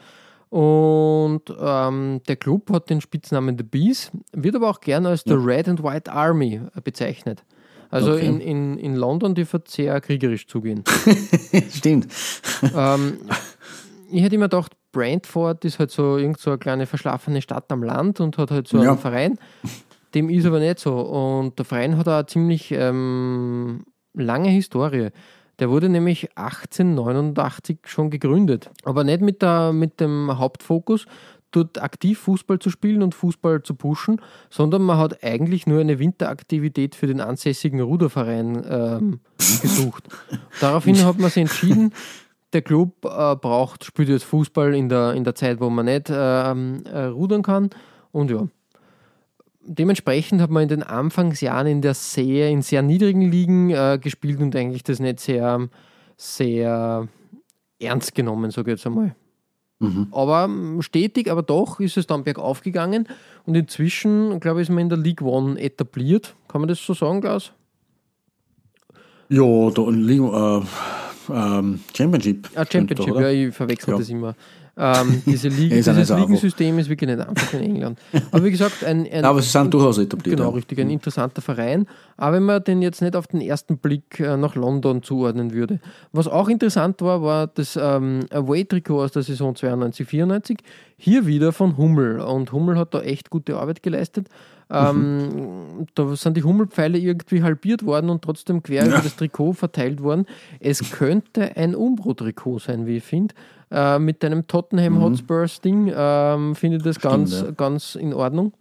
[0.50, 5.34] Und ähm, der Club hat den Spitznamen The Bees, wird aber auch gerne als The
[5.34, 7.42] Red and White Army äh, bezeichnet.
[7.90, 8.26] Also Okay.
[8.26, 10.84] in, in, in London dürfte es sehr kriegerisch zugehen.
[11.70, 12.06] Stimmt.
[12.74, 13.18] ähm,
[14.12, 17.82] ich hätte immer gedacht, Brentford ist halt so irgend so eine kleine verschlafene Stadt am
[17.82, 18.90] Land und hat halt so Ja.
[18.92, 19.38] einen Verein.
[20.14, 20.94] Dem ist aber nicht so.
[20.98, 25.08] Und der Verein hat auch eine ziemlich ähm, lange Historie.
[25.58, 28.70] Der wurde nämlich 1889 schon gegründet.
[28.84, 31.06] Aber nicht mit, der, mit dem Hauptfokus,
[31.50, 35.98] dort aktiv Fußball zu spielen und Fußball zu pushen, sondern man hat eigentlich nur eine
[36.00, 39.20] Winteraktivität für den ansässigen Ruderverein ähm,
[39.62, 40.08] gesucht.
[40.60, 41.92] Daraufhin hat man sich entschieden,
[42.54, 46.10] der Club äh, braucht, spielt jetzt Fußball in der, in der Zeit, wo man nicht
[46.10, 47.70] ähm, äh, rudern kann.
[48.12, 48.46] Und ja,
[49.66, 54.40] dementsprechend hat man in den Anfangsjahren in der sehr, in sehr niedrigen Ligen äh, gespielt
[54.40, 55.68] und eigentlich das nicht sehr,
[56.16, 57.08] sehr
[57.80, 59.14] ernst genommen, sage ich jetzt einmal.
[59.80, 60.08] Mhm.
[60.12, 63.08] Aber ähm, stetig, aber doch ist es dann bergauf gegangen
[63.44, 66.34] und inzwischen, glaube ich, ist man in der League One etabliert.
[66.48, 67.52] Kann man das so sagen, Klaus?
[69.28, 70.62] Ja, da liegen äh,
[71.32, 72.48] ähm, Championship.
[72.54, 73.98] Ah, Championship, da, ja, ich verwechsel Ja.
[73.98, 74.34] das immer.
[74.76, 76.10] Ähm, diese Liga, Ist dieses.
[76.10, 77.98] Ligensystem ist wirklich nicht einfach in England.
[78.32, 80.36] Aber wie gesagt, ein, ein Aber sie sind durchaus etabliert.
[80.36, 80.56] Genau, ja.
[80.56, 81.86] richtig, ein interessanter Verein.
[82.16, 85.80] Aber wenn man den jetzt nicht auf den ersten Blick äh, nach London zuordnen würde.
[86.12, 90.58] Was auch interessant war, war das ähm, Away-Trikot aus der Saison 92-94.
[90.96, 92.20] Hier wieder von Hummel.
[92.20, 94.28] Und Hummel hat da echt gute Arbeit geleistet.
[94.70, 100.02] Ähm, Da sind die Hummelpfeile irgendwie halbiert worden und trotzdem quer über das Trikot verteilt
[100.02, 100.26] worden.
[100.58, 103.34] Es könnte ein Umbro-Trikot sein, wie ich finde.
[103.70, 107.50] Äh, mit einem Tottenham Hotspurs-Ding ähm, finde ich das ganz, ja.
[107.50, 108.52] ganz in Ordnung.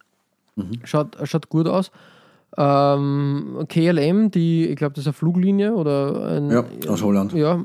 [0.84, 1.92] Schaut, schaut gut aus.
[2.56, 7.34] Ähm, KLM, die, ich glaube, das ist eine Fluglinie oder ein, Ja, aus Holland.
[7.34, 7.60] Ja,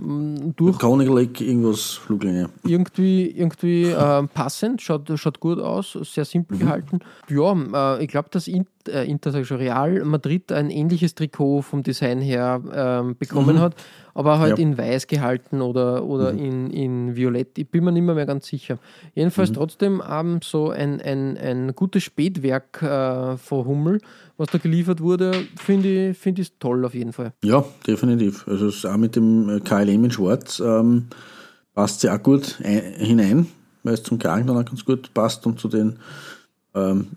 [0.56, 2.48] durch Chronicle Lake, irgendwas, Fluglinie.
[2.64, 6.60] irgendwie, irgendwie ähm, passend, schaut, schaut gut aus, sehr simpel Mhm.
[6.60, 6.98] gehalten.
[7.28, 11.82] Ja, äh, ich glaube, dass Inter, äh, Inter schon, Real Madrid ein ähnliches Trikot vom
[11.82, 13.74] Design her ähm, bekommen hat,
[14.14, 14.58] aber halt Mhm.
[14.58, 14.66] Ja.
[14.66, 14.72] Mhm.
[14.72, 17.58] in weiß gehalten oder, oder in, in violett.
[17.58, 18.78] Ich bin mir nicht mehr, mehr ganz sicher.
[19.14, 24.00] Jedenfalls trotzdem ähm, so ein, ein, ein gutes Spätwerk äh, von Hummel,
[24.38, 27.32] was da geliefert wurde, finde ich, find ich toll auf jeden Fall.
[27.44, 28.46] Ja, definitiv.
[28.48, 31.08] Also auch mit dem KLM in Schwarz ähm,
[31.74, 33.46] passt sie auch gut ein, hinein,
[33.82, 35.98] weil es zum Kragen dann auch ganz gut passt und zu den
[36.74, 37.08] ähm,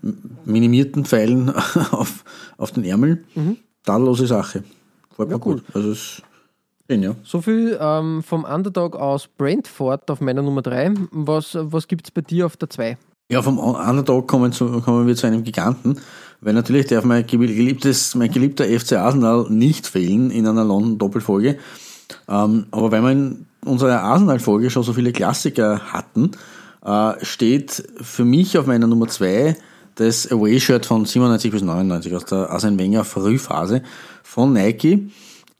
[0.44, 1.48] minimierten Pfeilen
[1.92, 2.24] auf,
[2.58, 3.24] auf den Ärmeln.
[3.84, 4.64] Tadellose Sache.
[5.08, 5.40] Gefällt mir Mhm.
[5.40, 5.56] Ja, cool.
[5.56, 5.64] gut.
[5.74, 6.22] Also es
[6.88, 7.14] ja.
[7.24, 10.92] So viel ähm, vom Underdog aus Brentford auf meiner Nummer 3.
[11.10, 12.98] Was, was gibt es bei dir auf der 2?
[13.30, 15.98] Ja, vom Underdog kommen, zu, kommen wir zu einem Giganten,
[16.42, 21.56] weil natürlich darf mein geliebtes, mein geliebter FC Arsenal nicht fehlen in einer London-Doppelfolge.
[22.28, 26.32] Ähm, aber weil wir in unserer Arsenal-Folge schon so viele Klassiker hatten,
[26.84, 29.56] äh, steht für mich auf meiner Nummer 2
[29.94, 33.82] das Away-Shirt von 97 bis 99 aus der Arsene Wenger Frühphase
[34.22, 35.10] von Nike.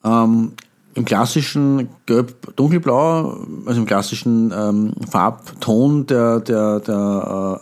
[0.05, 0.53] Ähm,
[0.95, 6.95] Im klassischen Gelb-Dunkelblau, also im klassischen ähm, Farbton der, der, der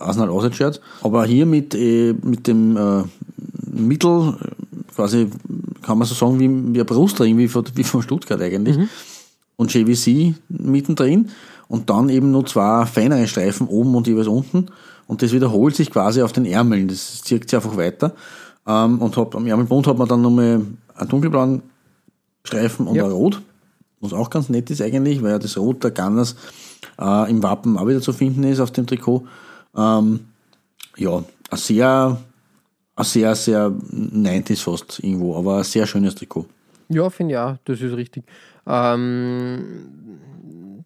[0.01, 3.05] äh, Arsenal Auswärts Shirt, aber hier mit, äh, mit dem äh,
[3.71, 5.29] Mittel, äh, quasi
[5.83, 8.77] kann man so sagen, wie, wie ein Brustring, wie von, wie von Stuttgart eigentlich,
[9.57, 11.31] und JVC mittendrin.
[11.69, 14.67] Und dann eben nur zwei feinere Streifen oben und jeweils unten.
[15.07, 18.13] Und das wiederholt sich quasi auf den Ärmeln, das zirkt sich einfach weiter.
[18.67, 20.63] Ähm, und hab, am Ärmelbund hat man dann nochmal
[20.95, 21.63] einen dunkelblauen
[22.45, 23.05] Streifen und Ja.
[23.05, 23.41] ein Rot,
[24.01, 26.37] was auch ganz nett ist eigentlich, weil ja das Rot der Gunners
[26.99, 29.25] äh, im Wappen auch wieder zu finden ist auf dem Trikot.
[29.77, 30.21] Ähm,
[30.97, 31.17] ja,
[31.51, 32.19] ein sehr,
[32.97, 36.47] ein sehr, sehr 90s fast irgendwo, aber ein sehr schönes Trikot.
[36.89, 38.25] Ja, finde ich auch, das ist richtig.
[38.67, 39.65] Ähm,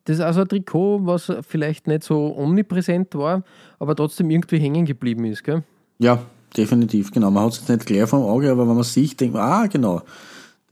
[0.04, 3.42] das ist also ein Trikot, was vielleicht nicht so omnipräsent war,
[3.78, 5.44] aber trotzdem irgendwie hängen geblieben ist.
[5.44, 5.62] Gell?
[5.98, 6.18] Ja,
[6.56, 7.30] definitiv, genau.
[7.30, 9.66] Man hat es jetzt nicht gleich vom Auge, aber wenn man sieht, denkt man, ah,
[9.66, 10.02] genau,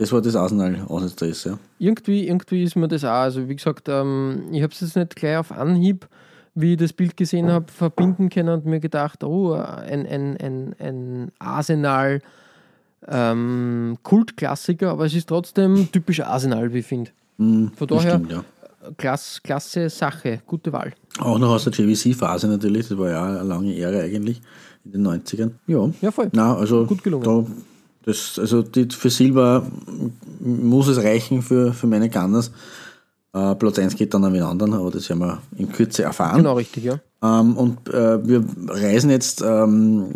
[0.03, 1.59] das war das Arsenal Auswärtsdress, ja.
[1.79, 3.11] Irgendwie, irgendwie ist mir das auch.
[3.11, 6.09] Also, wie gesagt, ähm, ich habe es jetzt nicht gleich auf Anhieb,
[6.55, 10.75] wie ich das Bild gesehen habe, verbinden können und mir gedacht, oh, ein, ein, ein,
[10.79, 12.21] ein Arsenal.
[13.09, 17.11] Ähm, Kultklassiker, aber es ist trotzdem typisch Arsenal, wie ich finde.
[17.37, 18.45] Von Das daher, stimmt, ja.
[18.97, 20.93] klasse, klasse Sache, gute Wahl.
[21.19, 24.41] Auch noch aus der JVC-Phase natürlich, das war ja eine lange Ära eigentlich,
[24.85, 25.51] in den 90ern.
[25.67, 26.29] Ja, Ja, voll.
[26.33, 27.25] Na, also Gut gelungen.
[27.25, 27.45] Da,
[28.05, 29.67] das, also die, für Silber
[30.41, 32.51] muss es reichen für, für meine Gunners.
[33.35, 36.39] Äh, Platz 1 geht dann an den anderen, aber das werden wir in Kürze erfahren.
[36.39, 36.99] Genau, richtig, ja.
[37.23, 40.09] Ähm, und äh, wir reisen jetzt ähm,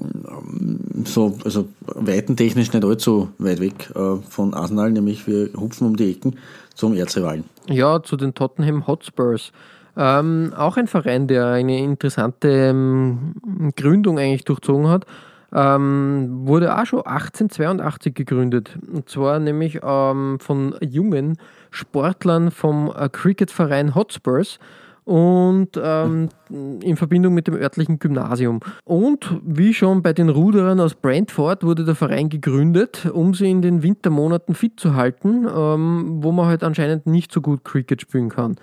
[1.05, 6.11] so, also weitentechnisch nicht allzu weit weg äh, von Arsenal, nämlich wir hupfen um die
[6.11, 6.37] Ecken
[6.75, 7.45] zum Erzrivalen.
[7.69, 9.53] Ja, zu den Tottenham Hotspurs.
[9.97, 13.35] Ähm, auch ein Verein, der eine interessante ähm,
[13.77, 15.07] Gründung eigentlich durchzogen hat.
[15.53, 18.79] Ähm, wurde auch schon 1882 gegründet.
[18.93, 21.39] Und zwar nämlich ähm, von jungen
[21.71, 24.59] Sportlern vom äh, Cricketverein Hotspurs
[25.07, 28.59] und ähm, in Verbindung mit dem örtlichen Gymnasium.
[28.85, 33.63] Und wie schon bei den Ruderern aus Brentford wurde der Verein gegründet, um sie in
[33.63, 38.31] den Wintermonaten fit zu halten, ähm, wo man halt anscheinend nicht so gut Cricket spielen
[38.31, 38.57] kann.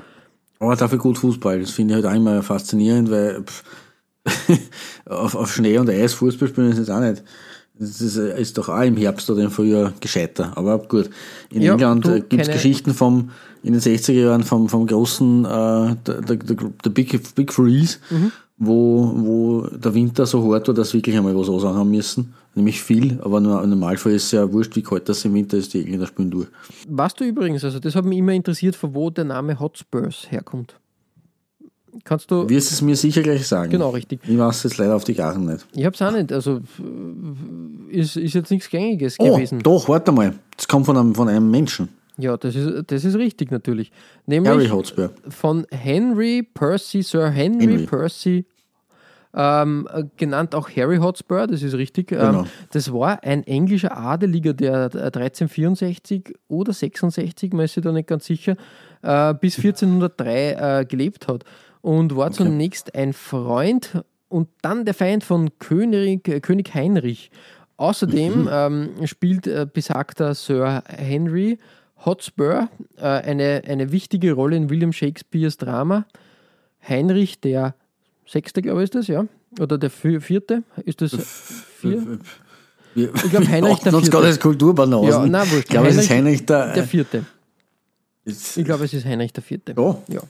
[0.59, 3.63] Aber dafür gut Fußball, das finde ich halt immer faszinierend, weil pff,
[5.05, 7.23] auf, auf Schnee und Eis Fußball spielen ist jetzt auch nicht
[7.79, 10.51] Das ist, äh, ist doch auch im Herbst oder im Frühjahr gescheiter.
[10.55, 11.09] Aber gut.
[11.49, 13.31] In Ja, England äh, gibt es Geschichten vom,
[13.63, 15.47] in den 60er Jahren vom, vom großen, äh,
[16.05, 18.31] der, der, der, Big, Big Freeze, Mhm.
[18.57, 22.33] wo, wo der Winter so hart war, dass wirklich einmal was ansagen haben müssen.
[22.55, 25.57] Nämlich viel, aber nur, im Normalfall ist es ja wurscht, wie kalt das im Winter
[25.57, 26.47] ist, die Engländer spielen durch.
[26.87, 30.75] Weißt du übrigens, also das hat mich immer interessiert, von wo der Name Hotspurs herkommt.
[32.03, 32.47] Kannst du.
[32.49, 33.71] Wirst es mir sicher gleich sagen.
[33.71, 34.21] Genau, richtig.
[34.27, 35.65] Ich weiß jetzt leider auf die Garten nicht.
[35.73, 36.31] Ich hab's auch nicht.
[36.31, 36.61] Also
[37.91, 39.59] äh, ist, ist jetzt nichts Gängiges Oh, gewesen.
[39.59, 40.33] doch, warte mal.
[40.57, 41.89] Das kommt von einem, von einem Menschen.
[42.17, 43.91] Ja, das ist, das ist richtig natürlich.
[44.29, 45.11] Harry Nämlich Hotspur.
[45.29, 47.85] von Henry Percy, Sir Henry, Henry.
[47.87, 48.45] Percy,
[49.35, 52.09] ähm, äh, genannt auch Harry Hotspur, das ist richtig.
[52.09, 52.41] Genau.
[52.41, 57.91] Ähm, das war ein englischer Adeliger, der äh, 1364 oder 66, man ist sich da
[57.91, 58.55] nicht ganz sicher,
[59.01, 61.43] äh, bis 1403 äh, gelebt hat
[61.83, 67.29] und war zunächst ein Freund und dann der Feind von König, äh, König Heinrich.
[67.77, 71.59] Außerdem ähm, spielt äh, besagter Sir Henry
[72.05, 76.05] Hotspur äh, eine, eine wichtige Rolle in William Shakespeares Drama.
[76.87, 77.75] Heinrich der
[78.25, 79.25] Sechste, glaube ich, ist das, ja?
[79.59, 80.63] Oder der Vi- Vierte?
[80.85, 81.11] Ist das
[81.79, 82.19] vier?
[82.95, 84.17] Ich glaub, Heinrich der Vierte.
[84.17, 85.09] als Kulturbanasen.
[85.09, 85.65] Ja, nein, wurscht.
[85.65, 86.73] Ich glaube, es ist Heinrich der.
[86.73, 87.25] Der Vierte.
[88.23, 89.73] Ich glaube, es ist Heinrich der Vierte.
[89.75, 90.21] Oh, Ja.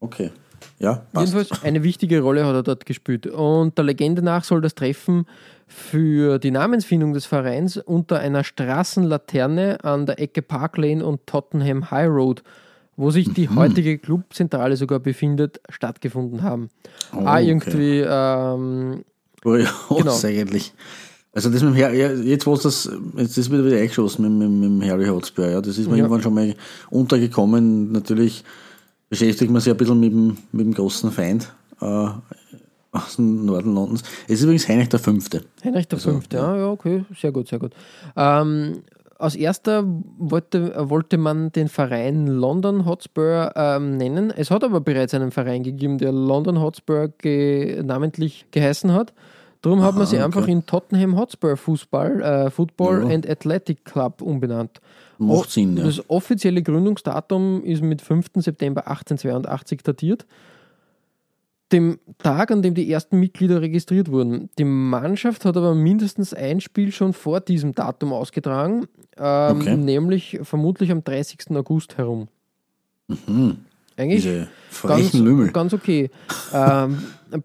[0.00, 0.30] okay.
[0.78, 1.32] Ja, passt.
[1.34, 3.26] Jedenfalls eine wichtige Rolle hat er dort gespielt.
[3.26, 5.26] Und der Legende nach soll das Treffen
[5.66, 11.90] für die Namensfindung des Vereins unter einer Straßenlaterne an der Ecke Park Lane und Tottenham
[11.90, 12.42] High Road,
[12.96, 13.34] wo sich Mhm.
[13.34, 16.70] die heutige Clubzentrale sogar befindet, stattgefunden haben.
[17.14, 17.48] Oh, ah, okay.
[17.48, 19.04] irgendwie, ähm,
[19.42, 20.16] Kurios Genau.
[20.24, 20.72] eigentlich.
[21.32, 24.70] Also das mit dem Harry, jetzt wo das, jetzt ist wieder wieder eingeschossen mit, mit,
[24.70, 25.60] mit dem Harry Hotspur, ja.
[25.60, 26.04] Das ist mir Ja.
[26.04, 26.54] irgendwann schon mal
[26.90, 27.92] untergekommen.
[27.92, 28.42] Natürlich
[29.08, 32.08] beschäftigt man sich ein bisschen mit dem, mit dem großen Feind äh,
[32.92, 34.02] aus dem Norden Londons.
[34.26, 35.44] Es ist übrigens Heinrich der Fünfte.
[35.64, 37.72] Heinrich der Fünfte, ja, ja, okay, sehr gut, sehr gut.
[38.16, 38.82] Ähm,
[39.18, 39.84] als erster
[40.18, 44.30] wollte, wollte man den Verein London Hotspur ähm, nennen.
[44.30, 49.12] Es hat aber bereits einen Verein gegeben, der London Hotspur ge namentlich geheißen hat.
[49.62, 50.52] Darum hat man Aha, sie einfach okay.
[50.52, 53.14] in Tottenham Hotspur Fußball, äh, Football Ja.
[53.14, 54.80] and Athletic Club umbenannt.
[55.18, 55.84] Macht O- Sinn, ja.
[55.84, 58.26] Das offizielle Gründungsdatum ist mit 5.
[58.42, 60.26] September 1882 datiert.
[61.72, 64.48] Dem Tag, an dem die ersten Mitglieder registriert wurden.
[64.58, 68.86] Die Mannschaft hat aber mindestens ein Spiel schon vor diesem Datum ausgetragen,
[69.18, 69.76] ähm, Okay.
[69.76, 71.56] nämlich vermutlich am 30.
[71.56, 72.28] August herum.
[73.08, 73.58] Mhm.
[73.98, 74.48] Eigentlich Diese
[74.86, 75.50] ganz, Lümmel.
[75.50, 76.10] ganz okay.
[76.54, 76.98] ähm,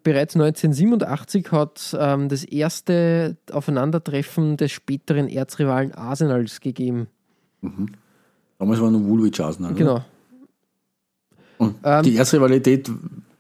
[0.04, 7.08] bereits 1987 hat ähm, das erste Aufeinandertreffen des späteren Erzrivalen Arsenals gegeben.
[8.60, 9.72] Damals war nur Woolwich Arsenal.
[9.72, 9.80] oder?
[9.80, 10.06] Genau.
[11.58, 12.90] Und Ähm, die erste Rivalität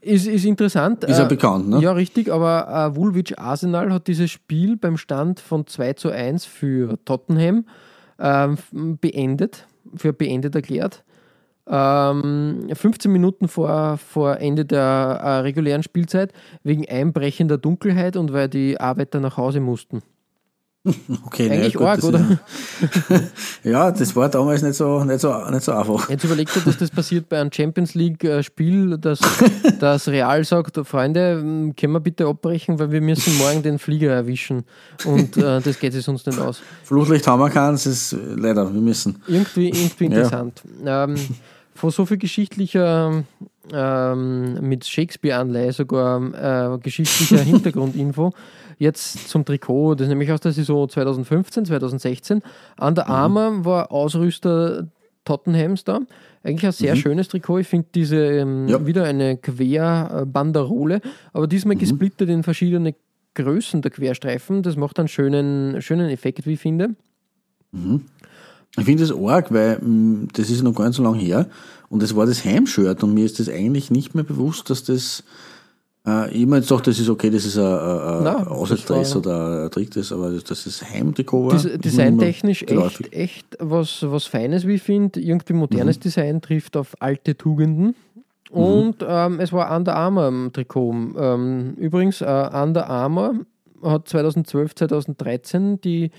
[0.01, 1.03] Ist, ist interessant.
[1.03, 1.79] ist ja Äh, bekannt, ne?
[1.81, 6.45] Ja, richtig, aber äh, Woolwich Arsenal hat dieses Spiel beim Stand von 2 zu 1
[6.45, 7.65] für Tottenham
[8.17, 11.03] f- beendet, für beendet erklärt.
[11.65, 18.49] Ähm, 15 Minuten vor, vor Ende der äh, regulären Spielzeit wegen einbrechender Dunkelheit und weil
[18.49, 20.01] die Arbeiter nach Hause mussten.
[21.25, 22.19] Okay, ja, Eigentlich gut, arg, das oder?
[22.81, 23.23] Ist,
[23.63, 26.09] ja, das war damals nicht so, nicht so, nicht so einfach.
[26.09, 29.21] Jetzt überlegt er, dass das passiert bei einem Champions League-Spiel, dass,
[29.79, 34.11] dass Real sagt, Freunde, m, können wir bitte abbrechen, weil wir müssen morgen den Flieger
[34.11, 34.65] erwischen
[35.05, 36.61] und äh, das geht sich sonst nicht aus.
[36.83, 39.23] Fluchtlicht haben wir keins, ist äh, leider, wir müssen.
[39.27, 40.11] Irgendwie, irgendwie Ja.
[40.11, 40.61] interessant.
[40.85, 41.15] Ähm,
[41.75, 43.23] von so viel geschichtlicher,
[43.71, 48.33] ähm, mit Shakespeare-Anleihe sogar äh, geschichtlicher Hintergrundinfo.
[48.79, 52.41] Jetzt zum Trikot, das ist nämlich aus der Saison 2015, 2016.
[52.79, 54.87] Under Armour war Ausrüster
[55.25, 56.01] Tottenhams da.
[56.43, 57.59] Eigentlich ein sehr schönes Trikot.
[57.59, 58.85] Ich finde diese ähm, Ja.
[58.85, 60.99] wieder eine Querbanderole,
[61.31, 62.95] aber diesmal gesplittert in verschiedene
[63.35, 64.63] Größen der Querstreifen.
[64.63, 66.95] Das macht einen schönen, schönen Effekt, wie ich finde.
[68.77, 71.47] Ich finde das arg, weil mh, das ist noch gar nicht so lange her
[71.89, 75.23] und das war das Heimshirt und mir ist das eigentlich nicht mehr bewusst, dass das
[76.05, 79.65] äh, ich immer jetzt dachte, das ist okay, das ist ein, ein, ein war- oder
[79.65, 81.53] ein Trickdress, aber das, ist Heimtrikot war.
[81.53, 85.21] Des designtechnisch echt, echt was, was Feines, wie ich finde.
[85.21, 87.95] Irgendwie modernes Design trifft auf alte Tugenden.
[88.49, 90.93] Und ähm, es war Under Armour im Trikot.
[91.17, 93.35] Ähm, übrigens, äh, Under Armour
[93.81, 96.11] hat 2012, 2013 die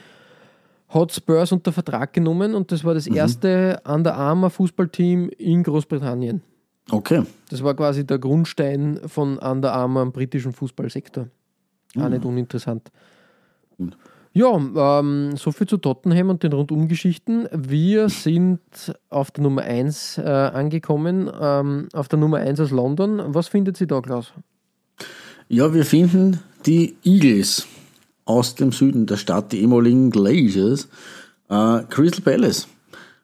[0.94, 6.42] Hotspurs unter Vertrag genommen und das war das erste Under Armour Fußballteam in Großbritannien.
[6.90, 7.22] Okay.
[7.50, 11.28] Das war quasi der Grundstein von Under Armour im britischen Fußballsektor.
[11.96, 12.90] Auch nicht uninteressant.
[13.74, 13.96] Stimmt.
[14.36, 14.56] Ja,
[14.98, 17.48] ähm, soviel zu Tottenham und den Rundumgeschichten.
[17.52, 18.60] Wir sind
[19.08, 23.22] auf der Nummer 1 äh, angekommen, ähm, auf der Nummer 1 aus London.
[23.28, 24.32] Was findet sie da, Klaus?
[25.48, 27.68] Ja, wir finden die Eagles.
[28.24, 30.88] Aus dem Süden der Stadt, die ehemaligen Glaciers,
[31.48, 32.68] äh, Crystal Palace.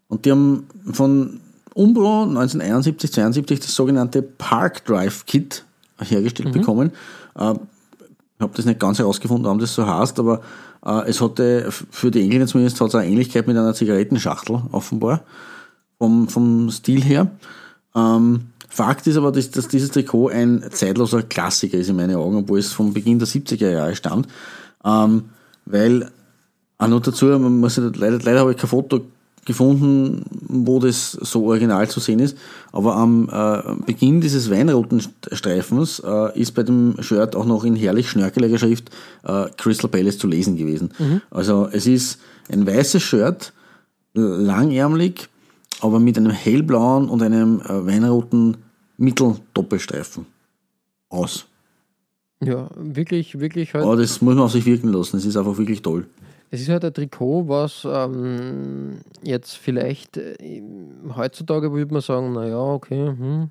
[0.09, 1.41] Und die haben von
[1.75, 5.65] Umbro 1971, 72 das sogenannte Park Drive Kit
[5.99, 6.93] hergestellt bekommen.
[7.39, 10.41] Äh, ich habe das nicht ganz herausgefunden, warum das so heißt, aber
[10.85, 15.23] äh, es hatte für die Engländer zumindest hat's eine Ähnlichkeit mit einer Zigarettenschachtel, offenbar,
[15.99, 17.31] vom, vom Stil her.
[17.95, 22.37] Ähm, Fakt ist aber, dass, dass dieses Trikot ein zeitloser Klassiker ist in meinen Augen,
[22.37, 24.29] obwohl es vom Beginn der 70er Jahre stammt.
[24.85, 25.25] Ähm,
[25.67, 26.11] weil,
[26.79, 29.03] auch noch dazu, man muss leider, leider habe ich kein Foto
[29.45, 32.37] gefunden, wo das so original zu sehen ist.
[32.73, 35.03] Aber am äh, Beginn dieses weinroten
[35.33, 38.91] Streifens äh, ist bei dem Shirt auch noch in herrlich schnörkeliger Schrift
[39.25, 40.91] äh, Crystal Palace zu lesen gewesen.
[41.31, 42.21] Also es ist
[42.51, 43.53] ein weißes Shirt,
[44.15, 45.29] langärmlich,
[45.81, 48.57] aber mit einem hellblauen und einem äh, weinroten
[48.97, 50.27] Mitteldoppelstreifen
[51.09, 51.47] aus.
[52.43, 53.85] Ja, wirklich, wirklich halt.
[53.85, 55.19] Aber das muss man auf sich wirken lassen.
[55.19, 56.07] Es ist einfach wirklich toll.
[56.51, 60.63] Es ist halt ein Trikot, was ähm, jetzt vielleicht äh,
[61.15, 63.51] heutzutage würde man sagen, naja, okay, hm,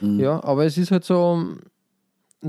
[0.00, 0.20] hm.
[0.20, 1.44] ja, aber es ist halt so,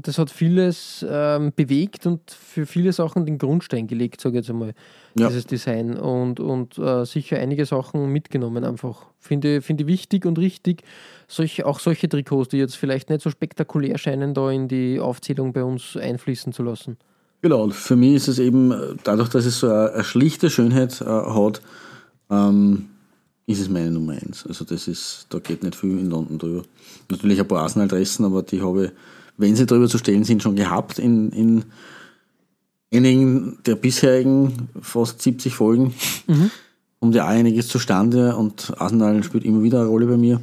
[0.04, 4.50] das hat vieles ähm, bewegt und für viele Sachen den Grundstein gelegt, sage ich jetzt
[4.50, 4.74] einmal,
[5.18, 5.28] Ja.
[5.28, 9.06] dieses Design und, und äh, sicher einige Sachen mitgenommen einfach.
[9.20, 10.84] Finde, finde ich wichtig und richtig,
[11.28, 15.54] solche, auch solche Trikots, die jetzt vielleicht nicht so spektakulär scheinen, da in die Aufzählung
[15.54, 16.98] bei uns einfließen zu lassen.
[17.42, 20.50] Genau, und für mich ist es eben, äh, dadurch, dass es so eine, eine schlichte
[20.50, 21.62] Schönheit äh, hat,
[22.30, 22.88] ähm,
[23.48, 24.46] ist es meine Nummer eins.
[24.48, 26.64] Also das ist, da geht nicht viel in London drüber.
[27.10, 28.92] Natürlich ein paar Arsenal-Dressen, aber die habe ich,
[29.38, 31.66] wenn sie drüber zu stellen sind, schon gehabt in, in
[32.94, 35.94] einigen der bisherigen fast 70 Folgen.
[37.00, 40.42] Kommt ja auch einiges zustande und Arsenal spielt immer wieder eine Rolle bei mir.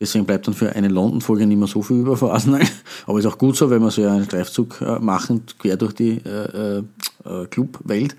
[0.00, 2.62] Deswegen bleibt dann für eine London-Folge nicht mehr so viel über von Arsenal.
[3.06, 6.20] Aber ist auch gut so, weil wir so einen Streifzug äh, machen, quer durch die
[6.24, 6.82] äh, äh,
[7.24, 8.16] äh, Clubwelt.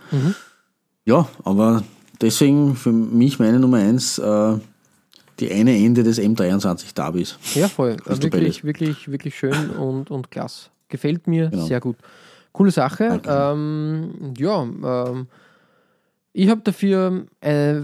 [1.06, 1.84] Ja, aber
[2.22, 4.54] deswegen für mich meine Nummer eins äh,
[5.40, 7.38] die eine Ende des M23 Derbys.
[7.56, 7.96] Ja, voll.
[7.98, 10.70] Crystal wirklich, wirklich, wirklich schön und, und klasse.
[10.90, 11.66] Gefällt mir Genau.
[11.66, 11.96] sehr gut.
[12.52, 13.20] Coole Sache.
[13.28, 15.28] Ähm, ja, ähm,
[16.36, 17.76] ich habe dafür äh,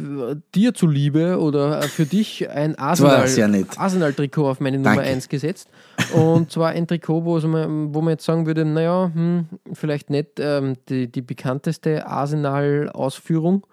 [0.56, 2.80] dir zuliebe oder äh, für dich ein nett.
[2.80, 5.10] Arsenal- Arsenal-Trikot auf meine Nummer Danke.
[5.10, 5.70] 1 gesetzt.
[6.14, 10.40] Und zwar ein Trikot, wo, man, wo man jetzt sagen würde, naja, hm, vielleicht nicht
[10.40, 13.66] ähm, die, die bekannteste Arsenal-Ausführung.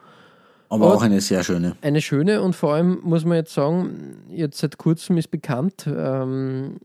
[0.69, 1.77] Aber Aber- auch eine sehr schöne.
[1.83, 6.77] Eine schöne und vor allem muss man jetzt sagen, jetzt seit kurzem ist bekannt, ähm,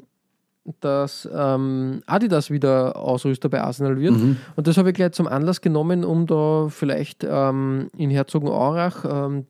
[0.79, 4.13] dass ähm, Adidas wieder Ausrüster bei Arsenal wird.
[4.55, 9.47] Und das habe ich gleich zum Anlass genommen, um da vielleicht ähm, in Herzogenaurach, ähm,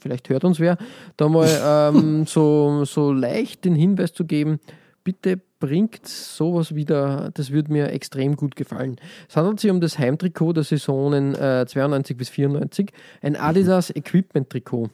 [0.00, 0.78] vielleicht hört uns wer,
[1.16, 1.48] da mal
[1.92, 4.60] ähm, so, so leicht den Hinweis zu geben,
[5.02, 8.96] bitte bringt sowas wieder, das würde mir extrem gut gefallen.
[9.28, 12.92] Es handelt sich um das Heimtrikot der Saisonen äh, 92 bis 94,
[13.22, 14.90] ein Adidas Equipment Trikot.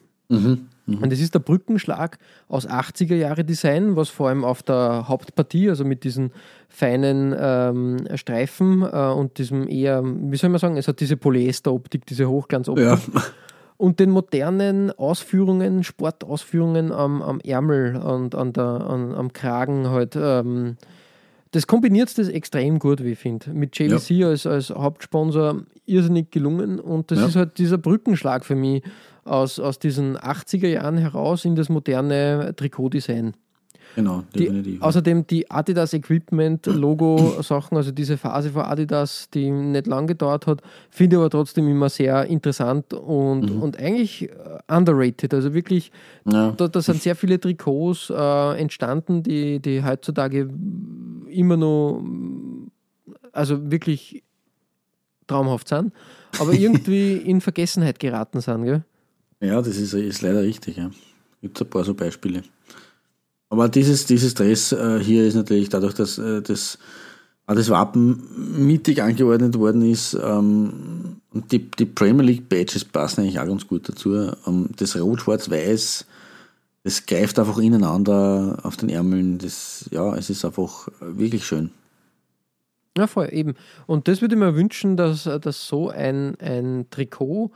[1.00, 5.70] Und das ist der Brückenschlag aus 80er Jahre Design, was vor allem auf der Hauptpartie,
[5.70, 6.30] also mit diesen
[6.68, 12.06] feinen ähm, Streifen äh, und diesem eher, wie soll man sagen, es hat diese Polyester-Optik,
[12.06, 12.98] diese Hochglanzoptik Ja.
[13.76, 20.16] Und den modernen Ausführungen, Sportausführungen am, am Ärmel und an der, an, am Kragen halt.
[20.16, 20.76] Ähm,
[21.50, 23.52] das kombiniert das extrem gut, wie ich finde.
[23.52, 27.26] Mit JVC als, als Hauptsponsor irrsinnig gelungen und das Ja.
[27.26, 28.82] ist halt dieser Brückenschlag für mich
[29.24, 33.34] aus, aus diesen 80er Jahren heraus in das moderne Trikotdesign.
[33.94, 34.82] Genau, Die, definitiv.
[34.82, 40.46] außerdem die Adidas Equipment Logo Sachen, also diese Phase von Adidas, die nicht lang gedauert
[40.46, 44.32] hat, finde ich aber trotzdem immer sehr interessant und, und eigentlich äh,
[44.68, 45.32] underrated.
[45.32, 45.92] Also wirklich,
[46.24, 46.50] ja.
[46.52, 50.48] da, da sind sehr viele Trikots äh, entstanden, die, die heutzutage
[51.28, 52.02] immer noch,
[53.32, 54.24] also wirklich
[55.26, 55.92] traumhaft sind,
[56.40, 58.64] aber irgendwie in Vergessenheit geraten sind.
[58.64, 58.84] Gell?
[59.40, 60.76] Ja, das ist, ist leider richtig.
[60.78, 60.90] Ja.
[61.42, 62.42] Gibt ein paar so Beispiele.
[63.54, 66.76] Aber dieses, dieses Dress äh, hier ist natürlich dadurch, dass äh, das,
[67.46, 73.20] auch das Wappen mittig angeordnet worden ist ähm, und die, die Premier League Badges passen
[73.20, 74.32] eigentlich auch ganz gut dazu.
[74.44, 76.04] Ähm, das Rot, Schwarz, Weiß,
[76.82, 79.38] das greift einfach ineinander auf den Ärmeln.
[79.38, 81.70] Das, ja, es ist einfach wirklich schön.
[82.98, 83.54] Ja, voll, eben.
[83.86, 87.52] Und das würde ich mir wünschen, dass, dass so ein, ein Trikot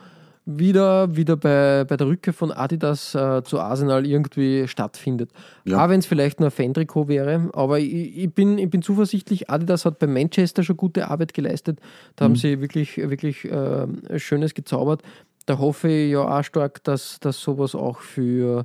[0.49, 5.31] wieder, wieder bei, bei der Rückkehr von Adidas äh, zu Arsenal irgendwie stattfindet.
[5.65, 5.85] Ja.
[5.85, 9.51] Auch wenn es vielleicht nur ein Fan-Trikot wäre, aber ich, ich, bin, ich bin zuversichtlich,
[9.51, 11.81] Adidas hat bei Manchester schon gute Arbeit geleistet.
[12.17, 13.87] Da haben sie wirklich, wirklich äh,
[14.19, 15.03] Schönes gezaubert.
[15.45, 18.65] Da hoffe ich ja auch stark, dass, dass sowas auch für,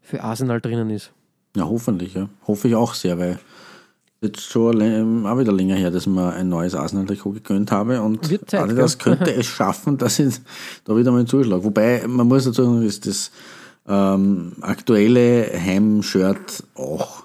[0.00, 1.12] für Arsenal drinnen ist.
[1.56, 2.28] Ja, hoffentlich, ja.
[2.46, 3.38] Hoffe ich auch sehr, weil
[4.22, 8.00] Jetzt schon lä- auch wieder länger her, dass ich mir ein neues Arsenal-Trikot gegönnt habe
[8.00, 9.16] und Zeit, Adidas gell?
[9.16, 10.36] könnte es schaffen, dass ich
[10.84, 11.64] da wieder mal einen Zuschlag.
[11.64, 13.32] Wobei, man muss dazu sagen, ist das
[13.88, 17.24] ähm, aktuelle Heim-Shirt auch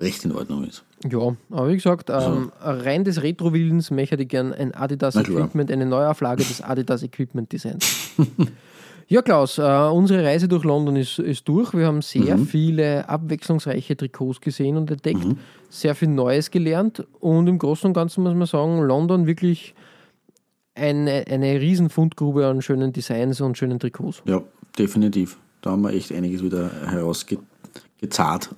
[0.00, 0.82] recht in Ordnung ist.
[1.06, 5.40] Ja, aber wie gesagt, ähm, rein des Retro-Willens möchte ich gern ein Adidas Na klar.
[5.40, 7.84] Equipment, eine Neuauflage des Adidas Equipment Designs.
[9.08, 11.72] ja, Klaus, äh, unsere Reise durch London ist, ist durch.
[11.74, 12.46] Wir haben sehr Mhm.
[12.46, 15.24] viele abwechslungsreiche Trikots gesehen und entdeckt,
[15.68, 19.74] sehr viel Neues gelernt und im Großen und Ganzen muss man sagen, London wirklich
[20.74, 24.22] eine, eine riesen Fundgrube an schönen Designs und schönen Trikots.
[24.26, 24.42] Ja,
[24.78, 25.38] definitiv.
[25.62, 28.50] Da haben wir echt einiges wieder herausgezahlt.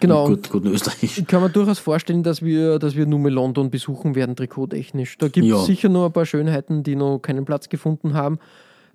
[0.00, 0.26] Genau.
[0.28, 1.18] Gut, gut in Österreich.
[1.18, 5.16] Ich kann mir durchaus vorstellen, dass wir, dass wir nur mal London besuchen werden, trikottechnisch.
[5.18, 5.58] Da gibt es Ja.
[5.64, 8.38] sicher noch ein paar Schönheiten, die noch keinen Platz gefunden haben.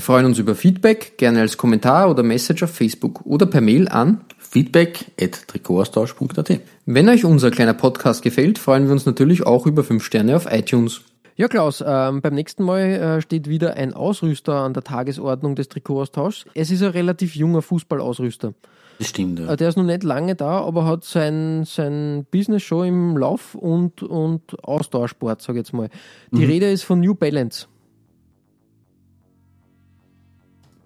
[0.00, 3.86] Wir freuen uns über Feedback, gerne als Kommentar oder Message auf Facebook oder per Mail
[3.86, 4.22] an.
[4.38, 9.84] feedback at Trikotaustausch.at Wenn euch unser kleiner Podcast gefällt, freuen wir uns natürlich auch über
[9.84, 11.02] 5 Sterne auf iTunes.
[11.36, 15.68] Ja, Klaus, ähm, beim nächsten Mal äh, steht wieder ein Ausrüster an der Tagesordnung des
[15.68, 16.46] Trikotaustauschs.
[16.54, 18.54] Es ist ein relativ junger Fußballausrüster.
[18.98, 19.52] Das stimmt, ja.
[19.52, 23.54] Äh, Der ist noch nicht lange da, aber hat sein, sein Business schon im Lauf
[23.54, 25.90] und, und Ausdauersport, sage ich jetzt mal.
[26.30, 27.66] Die Rede ist von New Balance.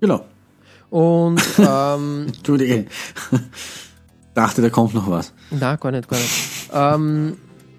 [0.04, 0.20] Genau.
[0.90, 2.84] Und ähm, Entschuldige.
[4.34, 5.32] Dachte, da kommt noch was.
[5.50, 6.70] Na, gar nicht, gar nicht.
[6.74, 7.36] ähm,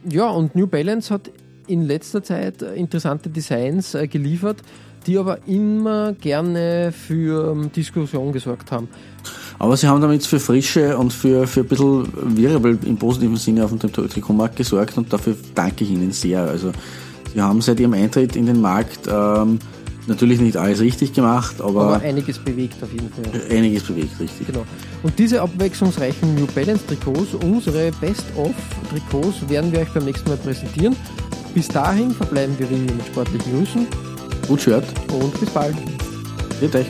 [0.09, 1.29] ja, und New Balance hat
[1.67, 4.57] in letzter Zeit interessante Designs äh, geliefert,
[5.05, 8.87] die aber immer gerne für ähm, Diskussion gesorgt haben.
[9.59, 13.65] Aber sie haben damit für Frische und für, für ein bisschen Wirbel im positiven Sinne
[13.65, 16.41] auf dem Trikotmarkt gesorgt und dafür danke ich Ihnen sehr.
[16.41, 16.71] Also
[17.31, 19.59] sie haben seit ihrem Eintritt in den Markt ähm,
[20.07, 23.41] natürlich nicht alles richtig gemacht, aber, Aber einiges bewegt auf jeden Fall.
[23.57, 24.47] einiges bewegt, richtig.
[24.47, 24.65] Genau.
[25.03, 30.95] Und diese abwechslungsreichen New Balance Trikots, unsere Best-of-Trikots, werden wir euch beim nächsten Mal präsentieren.
[31.53, 33.87] Bis dahin verbleiben wir Ihnen mit sportlichen Grüßen
[34.47, 34.83] Gut Shirt.
[35.13, 35.75] und bis bald.
[36.61, 36.85] Euch.